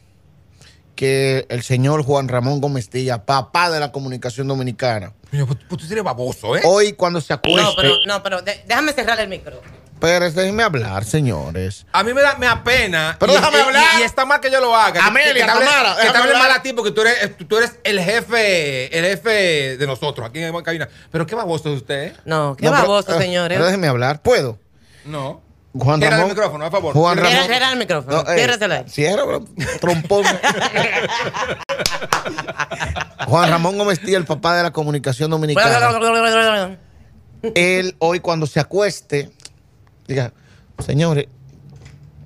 que 0.95 1.47
el 1.49 1.62
señor 1.62 2.04
Juan 2.04 2.28
Ramón 2.28 2.61
Gómez 2.61 2.88
Díaz, 2.90 3.18
papá 3.26 3.71
de 3.71 3.80
la 3.80 3.90
comunicación 3.90 4.47
dominicana, 4.47 5.12
Coño, 5.33 5.47
pues, 5.49 5.59
pues 5.68 5.80
tú 5.85 5.92
eres 5.92 6.04
baboso, 6.04 6.57
¿eh? 6.57 6.61
hoy 6.64 6.92
cuando 6.92 7.21
se 7.21 7.33
acueste. 7.33 7.61
No, 7.61 7.75
pero, 7.76 7.95
no, 8.07 8.23
pero 8.23 8.42
de- 8.42 8.62
déjame 8.68 8.92
cerrar 8.92 9.18
el 9.18 9.28
micro. 9.28 9.61
Pero 10.00 10.31
déjenme 10.31 10.62
hablar, 10.62 11.05
señores. 11.05 11.87
A 11.93 12.02
mí 12.02 12.12
me 12.14 12.23
da, 12.23 12.37
me 12.37 12.47
da 12.47 12.62
pena. 12.62 13.17
Pero 13.19 13.33
y, 13.33 13.37
déjame 13.37 13.59
y- 13.59 13.61
hablar. 13.61 13.85
Y, 14.00 14.02
está 14.02 14.25
mal 14.25 14.40
que 14.40 14.50
yo 14.50 14.61
lo 14.61 14.75
haga. 14.75 15.05
Amelia, 15.07 15.33
que, 15.33 15.40
que 15.40 15.45
te 15.47 15.50
hable- 16.19 16.38
mal 16.38 16.50
a 16.52 16.62
ti 16.62 16.73
porque 16.73 16.90
tú 16.93 17.00
eres, 17.02 17.37
tú 17.49 17.57
eres 17.59 17.78
el 17.85 18.00
jefe, 18.00 18.97
el 18.99 19.05
jefe 19.05 19.76
de 19.76 19.87
nosotros 19.87 20.28
aquí 20.28 20.40
en 20.43 20.52
la 20.55 20.62
cabina. 20.62 20.88
Pero 21.11 21.26
qué 21.26 21.35
baboso 21.35 21.71
es 21.73 21.76
usted, 21.83 22.02
¿eh? 22.02 22.14
No, 22.25 22.57
qué 22.57 22.67
No, 22.67 22.73
baboso, 22.73 23.14
eh, 23.14 23.19
señores. 23.23 23.57
Pero 23.57 23.67
déjenme 23.67 23.88
hablar, 23.88 24.23
¿puedo? 24.23 24.59
No. 25.05 25.43
Juan 25.75 26.00
Cierra 26.00 26.17
el 26.17 26.21
Ramón. 26.23 26.35
micrófono, 26.37 26.64
a 26.64 26.71
favor. 26.71 26.95
Juan 26.95 27.14
Cierra- 27.19 27.28
Ramón. 27.31 27.45
Cierra, 27.47 27.57
cierra 27.59 27.73
el 27.73 27.78
micrófono. 27.78 28.23
No, 28.23 28.33
eh. 28.33 28.85
Cierra, 28.88 29.25
trompón. 29.81 30.25
Juan 33.26 33.50
Ramón 33.50 33.76
Gómez 33.78 34.00
Díaz, 34.00 34.21
el 34.21 34.25
papá 34.26 34.57
de 34.57 34.62
la 34.62 34.71
comunicación 34.73 35.31
dominicana. 35.31 36.78
él 37.55 37.94
hoy 37.99 38.20
cuando 38.20 38.46
se 38.46 38.61
acueste, 38.61 39.31
diga, 40.09 40.33
señores, 40.85 41.27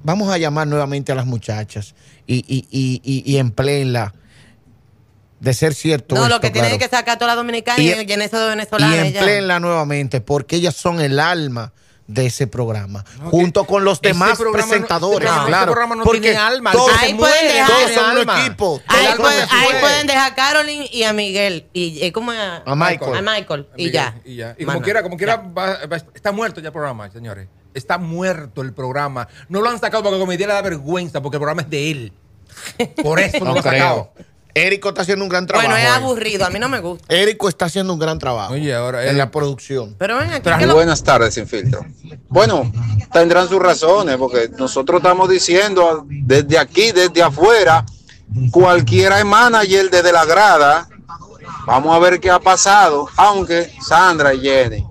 vamos 0.02 0.30
a 0.32 0.38
llamar 0.38 0.66
nuevamente 0.66 1.12
a 1.12 1.14
las 1.14 1.26
muchachas 1.26 1.94
y, 2.26 2.36
y, 2.36 2.66
y, 2.70 3.00
y, 3.04 3.30
y 3.30 3.36
empleenla. 3.38 4.14
De 5.40 5.54
ser 5.54 5.74
cierto. 5.74 6.14
No, 6.14 6.28
lo 6.28 6.40
que 6.40 6.50
tienen 6.50 6.70
claro. 6.78 6.88
que 6.90 6.96
sacar 6.96 7.16
a 7.16 7.18
toda 7.18 7.32
la 7.32 7.34
dominicana 7.34 7.82
Y- 7.82 7.88
y, 7.90 8.04
y 8.08 8.12
en 8.12 8.22
eso 8.22 8.38
de 8.38 8.46
Y 8.46 8.48
venezolana. 8.50 8.94
ya. 8.96 9.06
empleenla 9.06 9.58
nuevamente, 9.58 10.20
porque 10.20 10.54
ellas 10.54 10.76
son 10.76 11.00
el 11.00 11.18
alma 11.18 11.72
de 12.06 12.26
ese 12.26 12.46
programa, 12.46 13.04
junto 13.24 13.64
con 13.64 13.84
los 13.84 14.00
demás 14.00 14.38
presentadores, 14.52 15.28
claro. 15.28 15.56
ese 15.56 15.64
programa 15.66 15.94
no 15.96 16.04
porque 16.04 16.20
tiene 16.20 16.36
alma, 16.36 16.70
todos, 16.72 16.92
se 16.98 17.06
Ahí 17.06 17.14
pueden 17.14 17.46
dejar- 17.48 17.66
todos 17.68 17.78
tiene 17.86 17.94
son 17.94 18.10
un 18.10 18.18
alma. 18.18 18.40
equipo. 18.46 18.82
Ahí, 18.86 19.00
El 19.00 19.12
alma 19.12 19.24
pueden, 19.24 19.48
se 19.48 19.54
ahí 19.56 19.66
fue. 19.70 19.80
pueden 19.80 20.06
dejar 20.06 20.32
a 20.32 20.34
Carolyn 20.34 20.84
y 20.92 21.02
a 21.04 21.12
Miguel. 21.12 21.66
Y, 21.72 22.04
y 22.04 22.12
¿cómo 22.12 22.30
a, 22.32 22.56
A 22.64 22.74
Michael. 22.76 23.14
A 23.16 23.22
Michael. 23.22 23.66
Y 23.76 23.84
Miguel, 23.86 23.92
ya. 23.92 24.14
Y, 24.24 24.36
ya. 24.36 24.54
y 24.58 24.64
como 24.64 24.80
quiera, 24.82 25.02
como 25.02 25.16
quiera, 25.16 25.36
va- 25.38 25.86
va- 25.86 25.96
está 26.14 26.30
muerto 26.32 26.60
ya 26.60 26.68
el 26.68 26.72
programa, 26.72 27.10
señores. 27.10 27.48
Está 27.74 27.98
muerto 27.98 28.62
el 28.62 28.72
programa. 28.72 29.28
No 29.48 29.60
lo 29.60 29.70
han 29.70 29.78
sacado 29.78 30.02
porque 30.02 30.18
como 30.18 30.32
le 30.32 30.46
da 30.46 30.60
vergüenza, 30.62 31.22
porque 31.22 31.36
el 31.36 31.40
programa 31.40 31.62
es 31.62 31.70
de 31.70 31.90
él. 31.90 32.12
Por 33.02 33.18
eso 33.20 33.38
no, 33.44 33.52
lo 33.52 33.56
han 33.56 33.62
sacado. 33.62 34.12
Érico 34.54 34.90
está 34.90 35.00
haciendo 35.02 35.24
un 35.24 35.30
gran 35.30 35.46
trabajo. 35.46 35.66
Bueno, 35.66 35.82
es 35.82 35.90
ahí. 35.90 36.02
aburrido. 36.02 36.44
A 36.44 36.50
mí 36.50 36.58
no 36.58 36.68
me 36.68 36.80
gusta. 36.80 37.06
Érico 37.08 37.48
está 37.48 37.64
haciendo 37.64 37.92
un 37.94 37.98
gran 37.98 38.18
trabajo 38.18 38.52
Oye, 38.52 38.74
ahora 38.74 39.08
en 39.08 39.16
la 39.16 39.30
producción. 39.30 39.94
Pero 39.98 40.18
ven 40.18 40.30
aquí. 40.30 40.50
que 40.58 40.66
lo- 40.66 40.74
Buenas 40.74 41.02
tardes, 41.02 41.32
sin 41.34 41.46
filtro. 41.46 41.86
Bueno, 42.28 42.70
tendrán 43.12 43.48
sus 43.48 43.58
razones, 43.60 44.16
porque 44.16 44.50
nosotros 44.58 44.98
estamos 44.98 45.28
diciendo 45.30 46.04
desde 46.06 46.58
aquí, 46.58 46.92
desde 46.92 47.22
afuera, 47.22 47.86
cualquiera 48.50 49.18
es 49.18 49.24
manager 49.24 49.88
desde 49.90 50.12
la 50.12 50.26
grada. 50.26 50.88
Vamos 51.66 51.94
a 51.94 51.98
ver 51.98 52.20
qué 52.20 52.30
ha 52.30 52.38
pasado, 52.40 53.08
aunque 53.16 53.72
Sandra 53.80 54.34
y 54.34 54.40
Jenny 54.40 54.84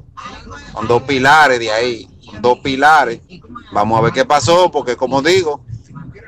son 0.73 0.87
dos 0.87 1.03
pilares 1.03 1.59
de 1.59 1.71
ahí, 1.71 2.09
dos 2.39 2.59
pilares. 2.59 3.19
Vamos 3.71 3.99
a 3.99 4.01
ver 4.01 4.13
qué 4.13 4.25
pasó, 4.25 4.71
porque 4.71 4.95
como 4.95 5.21
digo, 5.21 5.63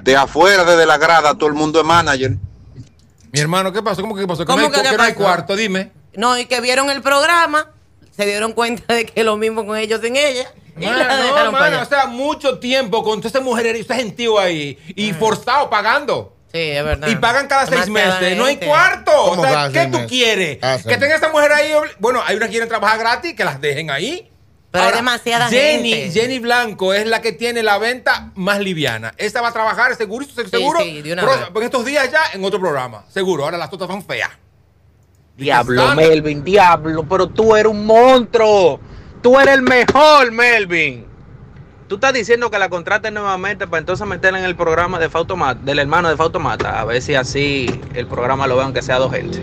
de 0.01 0.15
afuera, 0.15 0.63
desde 0.63 0.85
la 0.85 0.97
grada, 0.97 1.37
todo 1.37 1.47
el 1.47 1.55
mundo 1.55 1.79
es 1.79 1.85
manager. 1.85 2.37
Mi 3.31 3.39
hermano, 3.39 3.71
¿qué 3.71 3.81
pasó? 3.81 4.01
¿Cómo 4.01 4.15
que 4.15 4.21
qué 4.21 4.27
pasó? 4.27 4.45
¿Cómo 4.45 4.69
que 4.69 4.83
no 4.83 4.89
hay 4.89 4.97
pasó? 4.97 5.15
cuarto, 5.15 5.55
dime. 5.55 5.91
No, 6.15 6.37
y 6.37 6.45
que 6.45 6.61
vieron 6.61 6.89
el 6.89 7.01
programa, 7.01 7.71
se 8.15 8.25
dieron 8.25 8.53
cuenta 8.53 8.93
de 8.93 9.05
que 9.05 9.23
lo 9.23 9.37
mismo 9.37 9.65
con 9.65 9.77
ellos 9.77 10.01
sin 10.01 10.15
ella. 10.15 10.51
La 10.75 11.43
no, 11.45 11.51
mano, 11.51 11.81
o 11.81 11.85
sea, 11.85 12.07
mucho 12.07 12.57
tiempo 12.59 13.03
con 13.03 13.19
toda 13.19 13.29
esa 13.29 13.41
mujer, 13.41 13.67
ese 13.67 13.93
gentío 13.93 14.39
ahí, 14.39 14.77
y 14.95 15.13
forzado 15.13 15.69
pagando. 15.69 16.35
Sí, 16.51 16.59
es 16.59 16.83
verdad. 16.83 17.07
Y 17.07 17.15
pagan 17.15 17.47
cada 17.47 17.65
seis 17.65 17.89
meses. 17.89 18.37
No 18.37 18.45
hay 18.45 18.57
cuarto. 18.57 19.11
¿Cómo 19.29 19.41
O 19.41 19.45
sea, 19.45 19.69
¿qué 19.71 19.85
tú 19.85 19.97
meses? 19.97 20.07
quieres? 20.07 20.57
Seis 20.61 20.85
Que 20.85 20.97
tenga 20.97 21.15
esa 21.15 21.29
mujer 21.29 21.51
ahí. 21.51 21.71
Bueno, 21.97 22.21
hay 22.23 22.35
unas 22.35 22.47
que 22.47 22.51
quieren 22.51 22.69
trabajar 22.69 22.99
gratis, 22.99 23.33
que 23.33 23.43
las 23.43 23.59
dejen 23.59 23.89
ahí. 23.89 24.29
Pero 24.73 24.85
hay 24.85 24.93
demasiada 24.93 25.49
Jenny, 25.49 25.93
gente. 25.93 26.19
Jenny 26.19 26.39
Blanco 26.39 26.95
es 26.95 27.05
la 27.05 27.21
que 27.21 27.31
tiene 27.31 27.61
la 27.61 27.77
venta 27.77 28.31
más 28.33 28.59
liviana. 28.59 29.13
Esa 29.17 29.39
va 29.39 29.49
a 29.49 29.53
trabajar 29.53 29.95
seguro, 29.95 30.25
seguro. 30.25 30.79
sí, 30.81 31.03
de 31.03 31.13
una 31.13 31.21
pero 31.21 31.37
vez. 31.37 31.49
en 31.55 31.61
estos 31.61 31.85
días 31.85 32.11
ya 32.11 32.21
en 32.33 32.43
otro 32.43 32.59
programa. 32.59 33.05
Seguro. 33.07 33.43
Ahora 33.43 33.59
las 33.59 33.71
otras 33.71 33.87
son 33.87 34.03
feas. 34.03 34.31
Diablo. 35.37 35.93
Melvin, 35.93 36.43
diablo, 36.43 37.05
pero 37.07 37.27
tú 37.27 37.55
eres 37.55 37.71
un 37.71 37.85
monstruo. 37.85 38.79
Tú 39.21 39.39
eres 39.39 39.53
el 39.53 39.61
mejor, 39.61 40.31
Melvin. 40.31 41.05
Tú 41.87 41.95
estás 41.95 42.13
diciendo 42.13 42.49
que 42.49 42.57
la 42.57 42.69
contraten 42.69 43.13
nuevamente 43.13 43.67
para 43.67 43.77
entonces 43.77 44.07
meterla 44.07 44.39
en 44.39 44.45
el 44.45 44.55
programa 44.55 44.97
de 44.97 45.07
Fautomata, 45.07 45.61
del 45.63 45.77
hermano 45.77 46.09
de 46.09 46.17
Fautomata, 46.17 46.79
a 46.79 46.85
ver 46.85 46.99
si 46.99 47.13
así 47.13 47.67
el 47.93 48.07
programa 48.07 48.47
lo 48.47 48.57
vean 48.57 48.73
que 48.73 48.81
sea 48.81 48.97
dos 48.97 49.11
gente. 49.11 49.39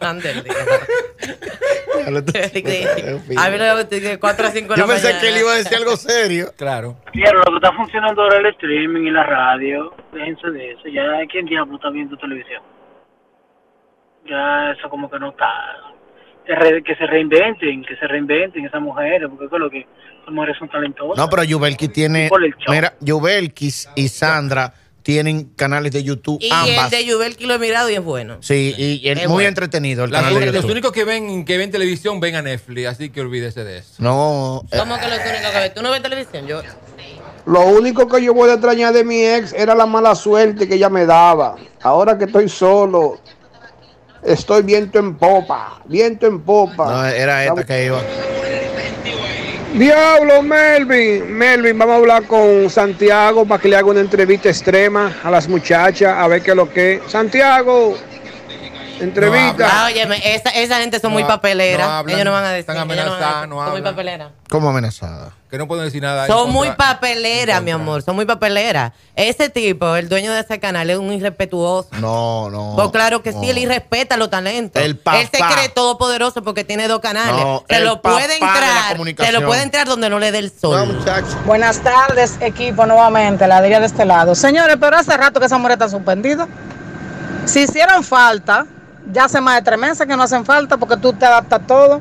Ander, 0.00 0.44
A 2.06 3.50
mí 3.50 3.58
lo 3.58 3.84
de 3.84 4.18
4 4.18 4.46
a 4.46 4.50
5 4.50 4.74
de 4.74 4.78
Yo 4.78 4.86
la 4.86 4.92
pensé 4.92 5.06
mañana. 5.06 5.20
que 5.20 5.28
él 5.28 5.38
iba 5.38 5.52
a 5.52 5.56
decir 5.56 5.76
algo 5.76 5.96
serio. 5.96 6.52
Claro. 6.56 6.96
Claro, 7.12 7.38
lo 7.38 7.44
que 7.44 7.56
está 7.56 7.72
funcionando 7.76 8.22
ahora 8.22 8.36
es 8.36 8.44
el 8.44 8.50
streaming 8.52 9.06
y 9.06 9.10
la 9.10 9.24
radio. 9.24 9.92
Déjense 10.12 10.50
de 10.50 10.72
eso. 10.72 10.88
Ya, 10.88 11.04
¿quién 11.30 11.46
diablo 11.46 11.76
está 11.76 11.90
viendo 11.90 12.16
televisión? 12.16 12.62
Ya 14.28 14.72
eso 14.72 14.88
como 14.88 15.10
que 15.10 15.18
no 15.18 15.30
está. 15.30 15.48
Que, 16.46 16.94
se 16.94 17.06
reinventen, 17.06 17.84
que 17.84 17.96
se 17.96 18.06
reinventen 18.06 18.64
esas 18.64 18.80
mujeres, 18.80 19.28
porque 19.28 19.46
es 19.46 19.60
lo 19.60 19.68
que 19.68 19.80
esas 19.80 20.32
mujeres 20.32 20.56
son 20.58 20.68
talentosas. 20.68 21.18
No, 21.18 21.28
pero 21.28 21.42
Yubelki 21.44 21.88
tiene. 21.88 22.30
Mira, 22.68 22.94
Yubelki 23.00 23.68
y 23.96 24.08
Sandra 24.08 24.72
tienen 25.06 25.44
canales 25.54 25.92
de 25.92 26.02
YouTube, 26.02 26.38
Y 26.42 26.50
ambas. 26.50 26.92
el 26.92 26.98
de 26.98 27.04
Yubelki 27.04 27.46
lo 27.46 27.54
he 27.54 27.58
mirado 27.60 27.88
y 27.88 27.94
es 27.94 28.02
bueno. 28.02 28.38
Sí, 28.40 28.74
y 28.76 29.08
es 29.08 29.18
Es 29.18 29.28
muy 29.28 29.34
bueno. 29.34 29.48
entretenido 29.50 30.02
el 30.02 30.10
canal 30.10 30.30
de 30.30 30.36
únicas- 30.38 30.46
los 30.54 30.62
YouTube. 30.64 30.72
únicos 30.72 30.90
que 30.92 31.04
ven, 31.04 31.44
que 31.44 31.56
ven 31.58 31.70
televisión 31.70 32.18
ven 32.18 32.34
a 32.34 32.42
Netflix, 32.42 32.88
así 32.88 33.10
que 33.10 33.20
olvídese 33.20 33.62
de 33.62 33.78
eso. 33.78 33.92
No. 33.98 34.64
eh, 34.72 34.76
¿Cómo 34.76 34.96
que 34.98 35.06
lo 35.06 35.14
único 35.14 35.52
que 35.52 35.58
ves? 35.60 35.74
¿Tú 35.74 35.82
no 35.84 35.92
ves 35.92 36.02
televisión? 36.02 36.48
Yo. 36.48 36.60
Lo 37.46 37.60
único 37.66 38.08
que 38.08 38.20
yo 38.20 38.34
voy 38.34 38.50
a 38.50 38.54
extrañar 38.54 38.92
de 38.92 39.04
mi 39.04 39.22
ex 39.24 39.52
era 39.52 39.76
la 39.76 39.86
mala 39.86 40.16
suerte 40.16 40.66
que 40.66 40.74
ella 40.74 40.88
me 40.88 41.06
daba. 41.06 41.54
Ahora 41.82 42.18
que 42.18 42.24
estoy 42.24 42.48
solo, 42.48 43.20
estoy 44.24 44.64
viento 44.64 44.98
en 44.98 45.14
popa, 45.16 45.82
viento 45.84 46.26
en 46.26 46.40
popa. 46.40 46.90
no, 46.90 47.06
era 47.06 47.44
esta 47.44 47.62
que 47.64 47.84
iba. 47.86 48.02
Diablo, 49.76 50.42
Melvin. 50.42 51.30
Melvin, 51.36 51.78
vamos 51.78 51.94
a 51.94 51.98
hablar 51.98 52.22
con 52.24 52.70
Santiago 52.70 53.44
para 53.46 53.60
que 53.60 53.68
le 53.68 53.76
haga 53.76 53.86
una 53.88 54.00
entrevista 54.00 54.48
extrema 54.48 55.14
a 55.22 55.30
las 55.30 55.48
muchachas, 55.48 56.14
a 56.16 56.26
ver 56.28 56.42
qué 56.42 56.50
es 56.52 56.56
lo 56.56 56.72
que 56.72 56.94
es. 56.94 57.02
Santiago, 57.10 57.94
entrevista. 59.00 59.84
Óyeme, 59.86 60.16
esa, 60.34 60.48
esa 60.50 60.80
gente 60.80 60.98
son 60.98 61.12
muy 61.12 61.22
No, 61.22 61.28
papeleras. 61.28 61.86
no 61.86 61.92
hablan, 61.92 62.14
ellos 62.14 62.24
no 62.24 62.32
van 62.32 62.44
a 62.44 62.48
decir. 62.50 62.60
están 62.60 62.76
no 62.76 62.82
amenazadas, 62.82 63.48
no 63.48 63.56
son 63.56 63.64
muy 63.70 63.78
hablan. 63.78 63.84
papeleras. 63.94 64.28
¿Cómo 64.48 64.70
amenazada? 64.70 65.32
Que 65.50 65.58
no 65.58 65.68
pueden 65.68 65.84
decir 65.84 66.02
nada. 66.02 66.26
Son 66.26 66.50
muy 66.50 66.70
papeleras, 66.72 67.62
mi 67.62 67.70
amor. 67.70 68.02
Son 68.02 68.16
muy 68.16 68.26
papeleras. 68.26 68.92
Ese 69.14 69.48
tipo, 69.48 69.94
el 69.94 70.08
dueño 70.08 70.32
de 70.32 70.40
ese 70.40 70.58
canal, 70.58 70.90
es 70.90 70.98
un 70.98 71.12
irrespetuoso. 71.12 71.88
No, 72.00 72.50
no. 72.50 72.72
Pues 72.74 72.90
claro 72.90 73.22
que 73.22 73.30
sí, 73.30 73.38
no. 73.38 73.50
él 73.50 73.58
irrespeta 73.58 74.16
los 74.16 74.28
talentos. 74.28 74.82
El 74.82 74.96
papá. 74.96 75.20
Él 75.20 75.28
se 75.30 75.38
cree 75.38 75.68
todopoderoso 75.68 76.42
porque 76.42 76.64
tiene 76.64 76.88
dos 76.88 76.98
canales. 76.98 77.44
No, 77.44 77.64
se 77.68 77.76
el 77.76 77.84
lo 77.84 78.02
papá 78.02 78.16
puede 78.16 78.34
entrar. 78.34 78.96
Se 79.18 79.32
lo 79.32 79.46
puede 79.46 79.62
entrar 79.62 79.86
donde 79.86 80.10
no 80.10 80.18
le 80.18 80.32
dé 80.32 80.38
el 80.38 80.50
sol. 80.50 81.00
Buenas 81.44 81.78
tardes, 81.78 82.36
equipo, 82.40 82.84
nuevamente, 82.84 83.46
la 83.46 83.62
diría 83.62 83.78
de 83.78 83.86
este 83.86 84.04
lado. 84.04 84.34
Señores, 84.34 84.76
pero 84.80 84.96
hace 84.96 85.16
rato 85.16 85.38
que 85.38 85.46
esa 85.46 85.58
mujer 85.58 85.72
está 85.72 85.88
suspendida. 85.88 86.48
Si 87.44 87.60
hicieron 87.60 88.02
falta, 88.02 88.66
ya 89.12 89.26
hace 89.26 89.40
más 89.40 89.54
de 89.54 89.62
tres 89.62 89.78
meses 89.78 90.06
que 90.06 90.16
no 90.16 90.24
hacen 90.24 90.44
falta 90.44 90.76
porque 90.76 90.96
tú 90.96 91.12
te 91.12 91.24
adaptas 91.24 91.64
todo. 91.68 92.00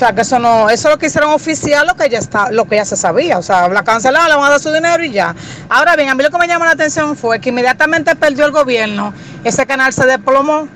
O 0.00 0.02
sea, 0.02 0.14
que 0.14 0.22
eso 0.22 0.38
no, 0.38 0.70
eso 0.70 0.88
es 0.88 0.94
lo 0.94 0.98
que 0.98 1.08
hicieron 1.08 1.30
oficial, 1.30 1.86
lo 1.86 1.94
que 1.94 2.08
ya 2.08 2.18
está, 2.18 2.50
lo 2.50 2.64
que 2.64 2.76
ya 2.76 2.86
se 2.86 2.96
sabía. 2.96 3.36
O 3.36 3.42
sea, 3.42 3.68
la 3.68 3.84
cancelaron, 3.84 4.30
le 4.30 4.34
van 4.34 4.44
a 4.46 4.50
dar 4.52 4.58
su 4.60 4.72
dinero 4.72 5.04
y 5.04 5.10
ya. 5.10 5.34
Ahora 5.68 5.94
bien, 5.94 6.08
a 6.08 6.14
mí 6.14 6.22
lo 6.24 6.30
que 6.30 6.38
me 6.38 6.48
llamó 6.48 6.64
la 6.64 6.70
atención 6.70 7.18
fue 7.18 7.38
que 7.38 7.50
inmediatamente 7.50 8.16
perdió 8.16 8.46
el 8.46 8.50
gobierno, 8.50 9.12
ese 9.44 9.66
canal 9.66 9.92
se 9.92 10.06
desplomó. 10.06 10.68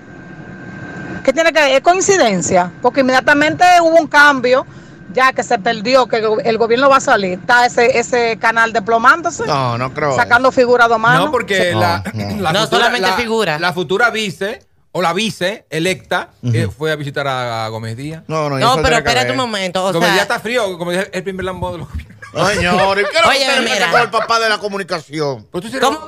¿Qué 1.25 1.33
tiene 1.33 1.55
que 1.55 1.61
ver? 1.63 1.71
Es 1.73 1.81
coincidencia, 1.81 2.71
porque 2.83 3.01
inmediatamente 3.01 3.65
hubo 3.81 3.97
un 3.99 4.09
cambio, 4.09 4.67
ya 5.15 5.33
que 5.33 5.43
se 5.43 5.59
perdió, 5.59 6.07
que 6.07 6.17
el 6.17 6.27
go- 6.29 6.41
el 6.41 6.59
gobierno 6.59 6.91
va 6.91 6.99
a 6.99 7.01
salir. 7.01 7.39
Está 7.39 7.65
ese, 7.65 7.99
ese 7.99 8.37
canal 8.39 8.75
desplomándose, 8.75 9.47
No, 9.47 9.79
no 9.79 9.95
creo. 9.95 10.15
sacando 10.15 10.53
figuras 10.53 10.91
de 10.91 10.99
mano. 10.99 11.25
No, 11.25 11.31
porque 11.31 11.73
No, 11.73 11.81
la, 11.81 12.03
no. 12.13 12.43
la 12.43 12.53
No 12.53 12.61
futura, 12.61 12.79
solamente 12.83 13.09
la- 13.09 13.17
figura. 13.17 13.59
La 13.59 13.73
futura 13.73 14.11
vice 14.11 14.61
o 14.97 15.03
la 15.03 15.13
vice 15.13 15.67
electa 15.71 16.31
eh, 16.45 16.69
fue 16.69 16.93
a 16.93 16.97
visitar 16.97 17.27
a, 17.27 17.65
a 17.65 17.69
Gómez 17.69 17.97
Díaz. 17.97 18.23
No, 18.29 18.49
no, 18.49 18.59
No, 18.59 18.77
pero 18.81 18.97
espérate 18.97 19.33
un 19.33 19.37
momento. 19.37 19.85
O 19.85 19.93
Gómez 19.93 20.13
Díaz 20.13 20.23
está 20.23 20.39
frío, 20.39 20.79
como 20.79 20.93
dije, 20.93 21.11
el 21.13 21.25
primer 21.25 21.45
lambón 21.45 21.73
de 21.73 21.79
los 21.79 21.89
No, 22.33 22.47
señor. 22.47 23.01
¿y 23.01 23.03
qué 23.03 23.09
es 23.19 23.25
lo 23.25 23.31
que 23.31 23.37
Oye, 23.37 23.61
mira. 23.75 23.91
con 23.91 24.01
el 24.03 24.11
papá 24.11 24.39
de 24.39 24.49
la 24.49 24.59
comunicación? 24.59 25.49
¿cómo? 25.81 25.99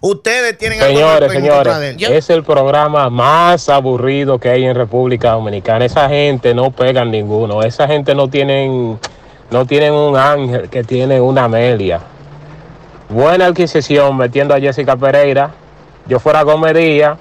Ustedes 0.00 0.56
tienen 0.58 0.78
Señores, 0.78 1.32
señores, 1.32 1.96
es 1.98 2.30
el 2.30 2.44
programa 2.44 3.10
más 3.10 3.68
aburrido 3.68 4.38
que 4.38 4.50
hay 4.50 4.64
en 4.64 4.76
República 4.76 5.32
Dominicana. 5.32 5.84
Esa 5.84 6.08
gente 6.08 6.54
no 6.54 6.70
pegan 6.70 7.10
ninguno. 7.10 7.64
Esa 7.64 7.88
gente 7.88 8.14
no 8.14 8.28
tienen, 8.28 9.00
no 9.50 9.66
tienen 9.66 9.92
un 9.92 10.16
ángel 10.16 10.70
que 10.70 10.84
tiene 10.84 11.20
una 11.20 11.44
Amelia. 11.44 12.00
Buena 13.08 13.46
adquisición 13.46 14.16
metiendo 14.16 14.54
a 14.54 14.60
Jessica 14.60 14.96
Pereira. 14.96 15.63
Yo 16.06 16.18
fuera 16.20 16.42
Gómez 16.42 16.74
Díaz, 16.74 17.18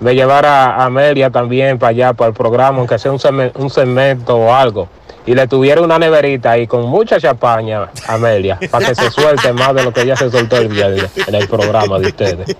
me 0.00 0.14
llevara 0.14 0.66
a 0.76 0.84
Amelia 0.86 1.30
también 1.30 1.78
para 1.78 1.90
allá, 1.90 2.12
para 2.12 2.28
el 2.28 2.34
programa, 2.34 2.78
aunque 2.78 2.98
sea 2.98 3.10
un, 3.12 3.18
segme- 3.18 3.52
un 3.56 3.70
segmento 3.70 4.36
o 4.36 4.52
algo. 4.54 4.88
Y 5.26 5.34
le 5.34 5.48
tuviera 5.48 5.80
una 5.80 5.98
neverita 5.98 6.50
ahí 6.50 6.66
con 6.66 6.82
mucha 6.86 7.18
chapaña, 7.18 7.88
Amelia, 8.06 8.58
para 8.70 8.88
que 8.88 8.94
se 8.94 9.10
suelte 9.10 9.52
más 9.54 9.74
de 9.74 9.82
lo 9.82 9.92
que 9.92 10.02
ella 10.02 10.16
se 10.16 10.30
soltó 10.30 10.58
el 10.58 10.68
día 10.68 10.90
de- 10.90 11.08
en 11.26 11.34
el 11.34 11.48
programa 11.48 11.98
de 11.98 12.08
ustedes. 12.08 12.56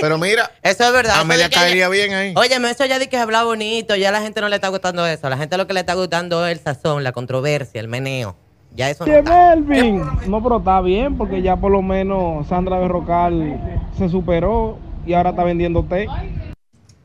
Pero 0.00 0.18
mira, 0.18 0.50
Eso 0.62 0.84
es 0.84 0.92
verdad. 0.92 1.20
Amelia 1.20 1.48
caería 1.50 1.88
bien 1.88 2.12
ahí. 2.14 2.32
Óyeme, 2.36 2.70
eso 2.70 2.84
ya 2.86 2.98
di 2.98 3.06
que 3.08 3.18
habla 3.18 3.44
bonito, 3.44 3.94
ya 3.94 4.08
a 4.08 4.12
la 4.12 4.20
gente 4.20 4.40
no 4.40 4.48
le 4.48 4.56
está 4.56 4.68
gustando 4.68 5.06
eso. 5.06 5.26
A 5.26 5.30
la 5.30 5.36
gente 5.36 5.56
lo 5.56 5.66
que 5.66 5.74
le 5.74 5.80
está 5.80 5.94
gustando 5.94 6.46
es 6.46 6.52
el 6.58 6.64
sazón, 6.64 7.04
la 7.04 7.12
controversia, 7.12 7.80
el 7.80 7.88
meneo. 7.88 8.34
Ya 8.74 8.90
eso 8.90 9.04
no 9.06 9.12
está. 9.12 9.54
Melvin, 9.56 10.02
no, 10.28 10.42
pero 10.42 10.58
está 10.58 10.80
bien 10.80 11.16
porque 11.18 11.42
ya 11.42 11.56
por 11.56 11.70
lo 11.72 11.82
menos 11.82 12.46
Sandra 12.46 12.78
Berrocal 12.78 13.60
se 13.98 14.08
superó 14.08 14.78
y 15.06 15.12
ahora 15.12 15.30
está 15.30 15.44
vendiendo 15.44 15.84
té. 15.84 16.06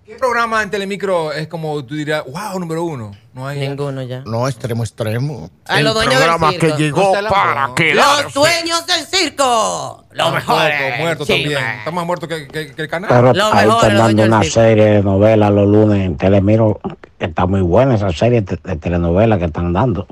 ¿Qué 0.06 0.16
programa 0.16 0.64
en 0.64 0.70
Telemicro 0.70 1.34
es 1.34 1.50
como 1.50 1.84
tú 1.84 1.96
dirías, 1.96 2.24
wow, 2.26 2.58
número 2.58 2.86
uno? 2.86 3.12
No 3.34 3.46
hay. 3.46 3.60
Ninguno 3.68 4.02
ya. 4.04 4.22
No, 4.26 4.48
extremo, 4.48 4.84
extremo. 4.84 5.50
A 5.68 5.80
el 5.80 5.84
los 5.86 5.94
dueños 5.96 6.14
del 6.14 6.22
programa 6.30 6.52
circo. 6.52 6.66
que 6.68 6.82
llegó 6.84 7.02
está 7.02 7.22
la 7.22 7.30
para 7.30 7.70
quedarse. 7.76 8.24
Los 8.24 8.34
dueños 8.34 8.88
del 8.88 9.06
circo. 9.06 10.06
Lo 10.12 10.32
mejor. 10.32 10.62
Muerto, 11.00 11.26
Sí, 11.26 11.34
también. 11.34 11.54
man. 11.62 11.78
Está 11.80 11.92
más 11.92 12.06
muerto 12.06 12.28
que, 12.30 12.48
que- 12.48 12.74
que 12.74 12.82
el 12.82 12.88
canal. 12.88 13.10
Pero 13.10 13.34
Lo 13.34 13.46
ahí 13.48 13.66
mejor, 13.68 13.76
están 13.84 13.94
lo 13.94 14.00
dando 14.00 14.14
dueño 14.24 14.28
una 14.28 14.40
del 14.40 14.52
serie 14.52 14.86
de 14.86 15.04
novelas 15.04 15.52
los 15.52 15.68
lunes 15.68 16.06
en 16.06 16.16
Telemiro. 16.16 16.80
que 17.20 17.26
Está 17.26 17.46
muy 17.46 17.62
buena 17.62 17.96
esa 17.96 18.10
serie 18.14 18.42
de, 18.42 18.58
de 18.64 18.76
telenovelas 18.78 19.38
que 19.40 19.46
están 19.46 19.74
dando. 19.74 20.08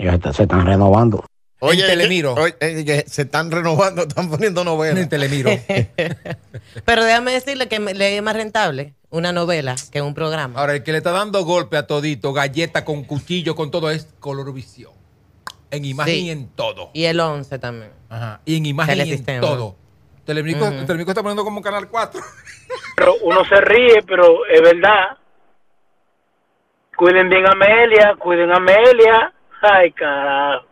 Ellos 0.00 0.14
está- 0.14 0.32
se 0.32 0.42
están 0.44 0.66
renovando. 0.66 1.24
Oye, 1.62 1.84
Telemiro. 1.86 2.32
oye, 2.34 2.54
que 2.58 3.04
se 3.06 3.22
están 3.22 3.50
renovando, 3.50 4.02
están 4.02 4.30
poniendo 4.30 4.64
novelas. 4.64 4.98
En 4.98 5.08
Telemiro. 5.10 5.50
Pero 6.86 7.04
déjame 7.04 7.32
decirle 7.32 7.68
que 7.68 7.78
le 7.78 8.16
es 8.16 8.22
más 8.22 8.34
rentable 8.34 8.94
una 9.10 9.32
novela 9.32 9.74
que 9.92 10.00
un 10.00 10.14
programa. 10.14 10.58
Ahora, 10.58 10.72
el 10.74 10.82
que 10.82 10.92
le 10.92 10.98
está 10.98 11.10
dando 11.10 11.44
golpe 11.44 11.76
a 11.76 11.86
todito, 11.86 12.32
galleta 12.32 12.84
con 12.86 13.04
cuchillo, 13.04 13.54
con 13.54 13.70
todo, 13.70 13.90
es 13.90 14.08
Colorovisión. 14.20 14.92
En 15.70 15.84
imagen 15.84 16.14
Sí. 16.14 16.20
y 16.26 16.30
en 16.30 16.48
todo. 16.48 16.90
Y 16.94 17.04
el 17.04 17.20
11 17.20 17.58
también. 17.58 17.92
Ajá. 18.08 18.40
Y 18.46 18.56
en 18.56 18.64
imagen 18.66 19.06
y 19.06 19.12
en 19.12 19.40
todo. 19.42 19.66
Ujú. 19.66 19.76
Telemicro 20.24 20.66
está 21.10 21.22
poniendo 21.22 21.44
como 21.44 21.60
Canal 21.60 21.88
4. 21.88 22.20
Pero 22.96 23.14
uno 23.22 23.44
se 23.44 23.60
ríe, 23.60 24.02
pero 24.06 24.46
es 24.46 24.60
verdad. 24.62 25.16
Cuiden 26.96 27.28
bien 27.28 27.46
a 27.46 27.52
Amelia, 27.52 28.14
cuiden 28.18 28.50
a 28.52 28.56
Amelia. 28.56 29.32
Ay, 29.62 29.92
carajo. 29.92 30.66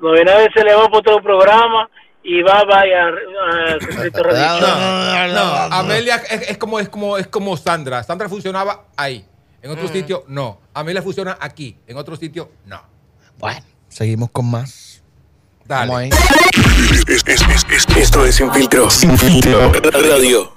No 0.00 0.12
viene 0.12 0.30
a 0.32 0.38
ver 0.38 0.52
se 0.52 0.64
le 0.64 0.74
va 0.74 0.88
por 0.88 0.98
otro 0.98 1.22
programa 1.22 1.88
y 2.22 2.42
va, 2.42 2.64
vaya, 2.64 3.06
a 3.06 3.10
Redimido. 4.22 5.34
No, 5.34 5.76
Amelia 5.76 6.16
es, 6.16 6.50
es 6.50 6.58
como, 6.58 6.80
es, 6.80 6.88
como, 6.88 7.18
es 7.18 7.26
como 7.26 7.56
Sandra. 7.56 8.02
Sandra 8.02 8.28
funcionaba 8.28 8.84
ahí. 8.96 9.24
En 9.62 9.70
otro 9.70 9.88
sitio, 9.88 10.24
no. 10.28 10.60
Amelia 10.74 11.00
funciona 11.00 11.38
aquí. 11.40 11.78
En 11.86 11.96
otro 11.96 12.16
sitio, 12.16 12.50
no. 12.66 12.82
Bueno, 13.38 13.60
seguimos 13.88 14.30
con 14.30 14.50
más. 14.50 15.02
Dale. 15.64 15.90
Vamos 15.90 16.02
ahí. 16.02 16.10
Esto 17.96 18.26
es 18.26 18.34
Sin 18.34 18.52
Filtro. 18.52 18.90
Sin 18.90 19.16
Filtro 19.16 19.72
Radio. 19.90 20.52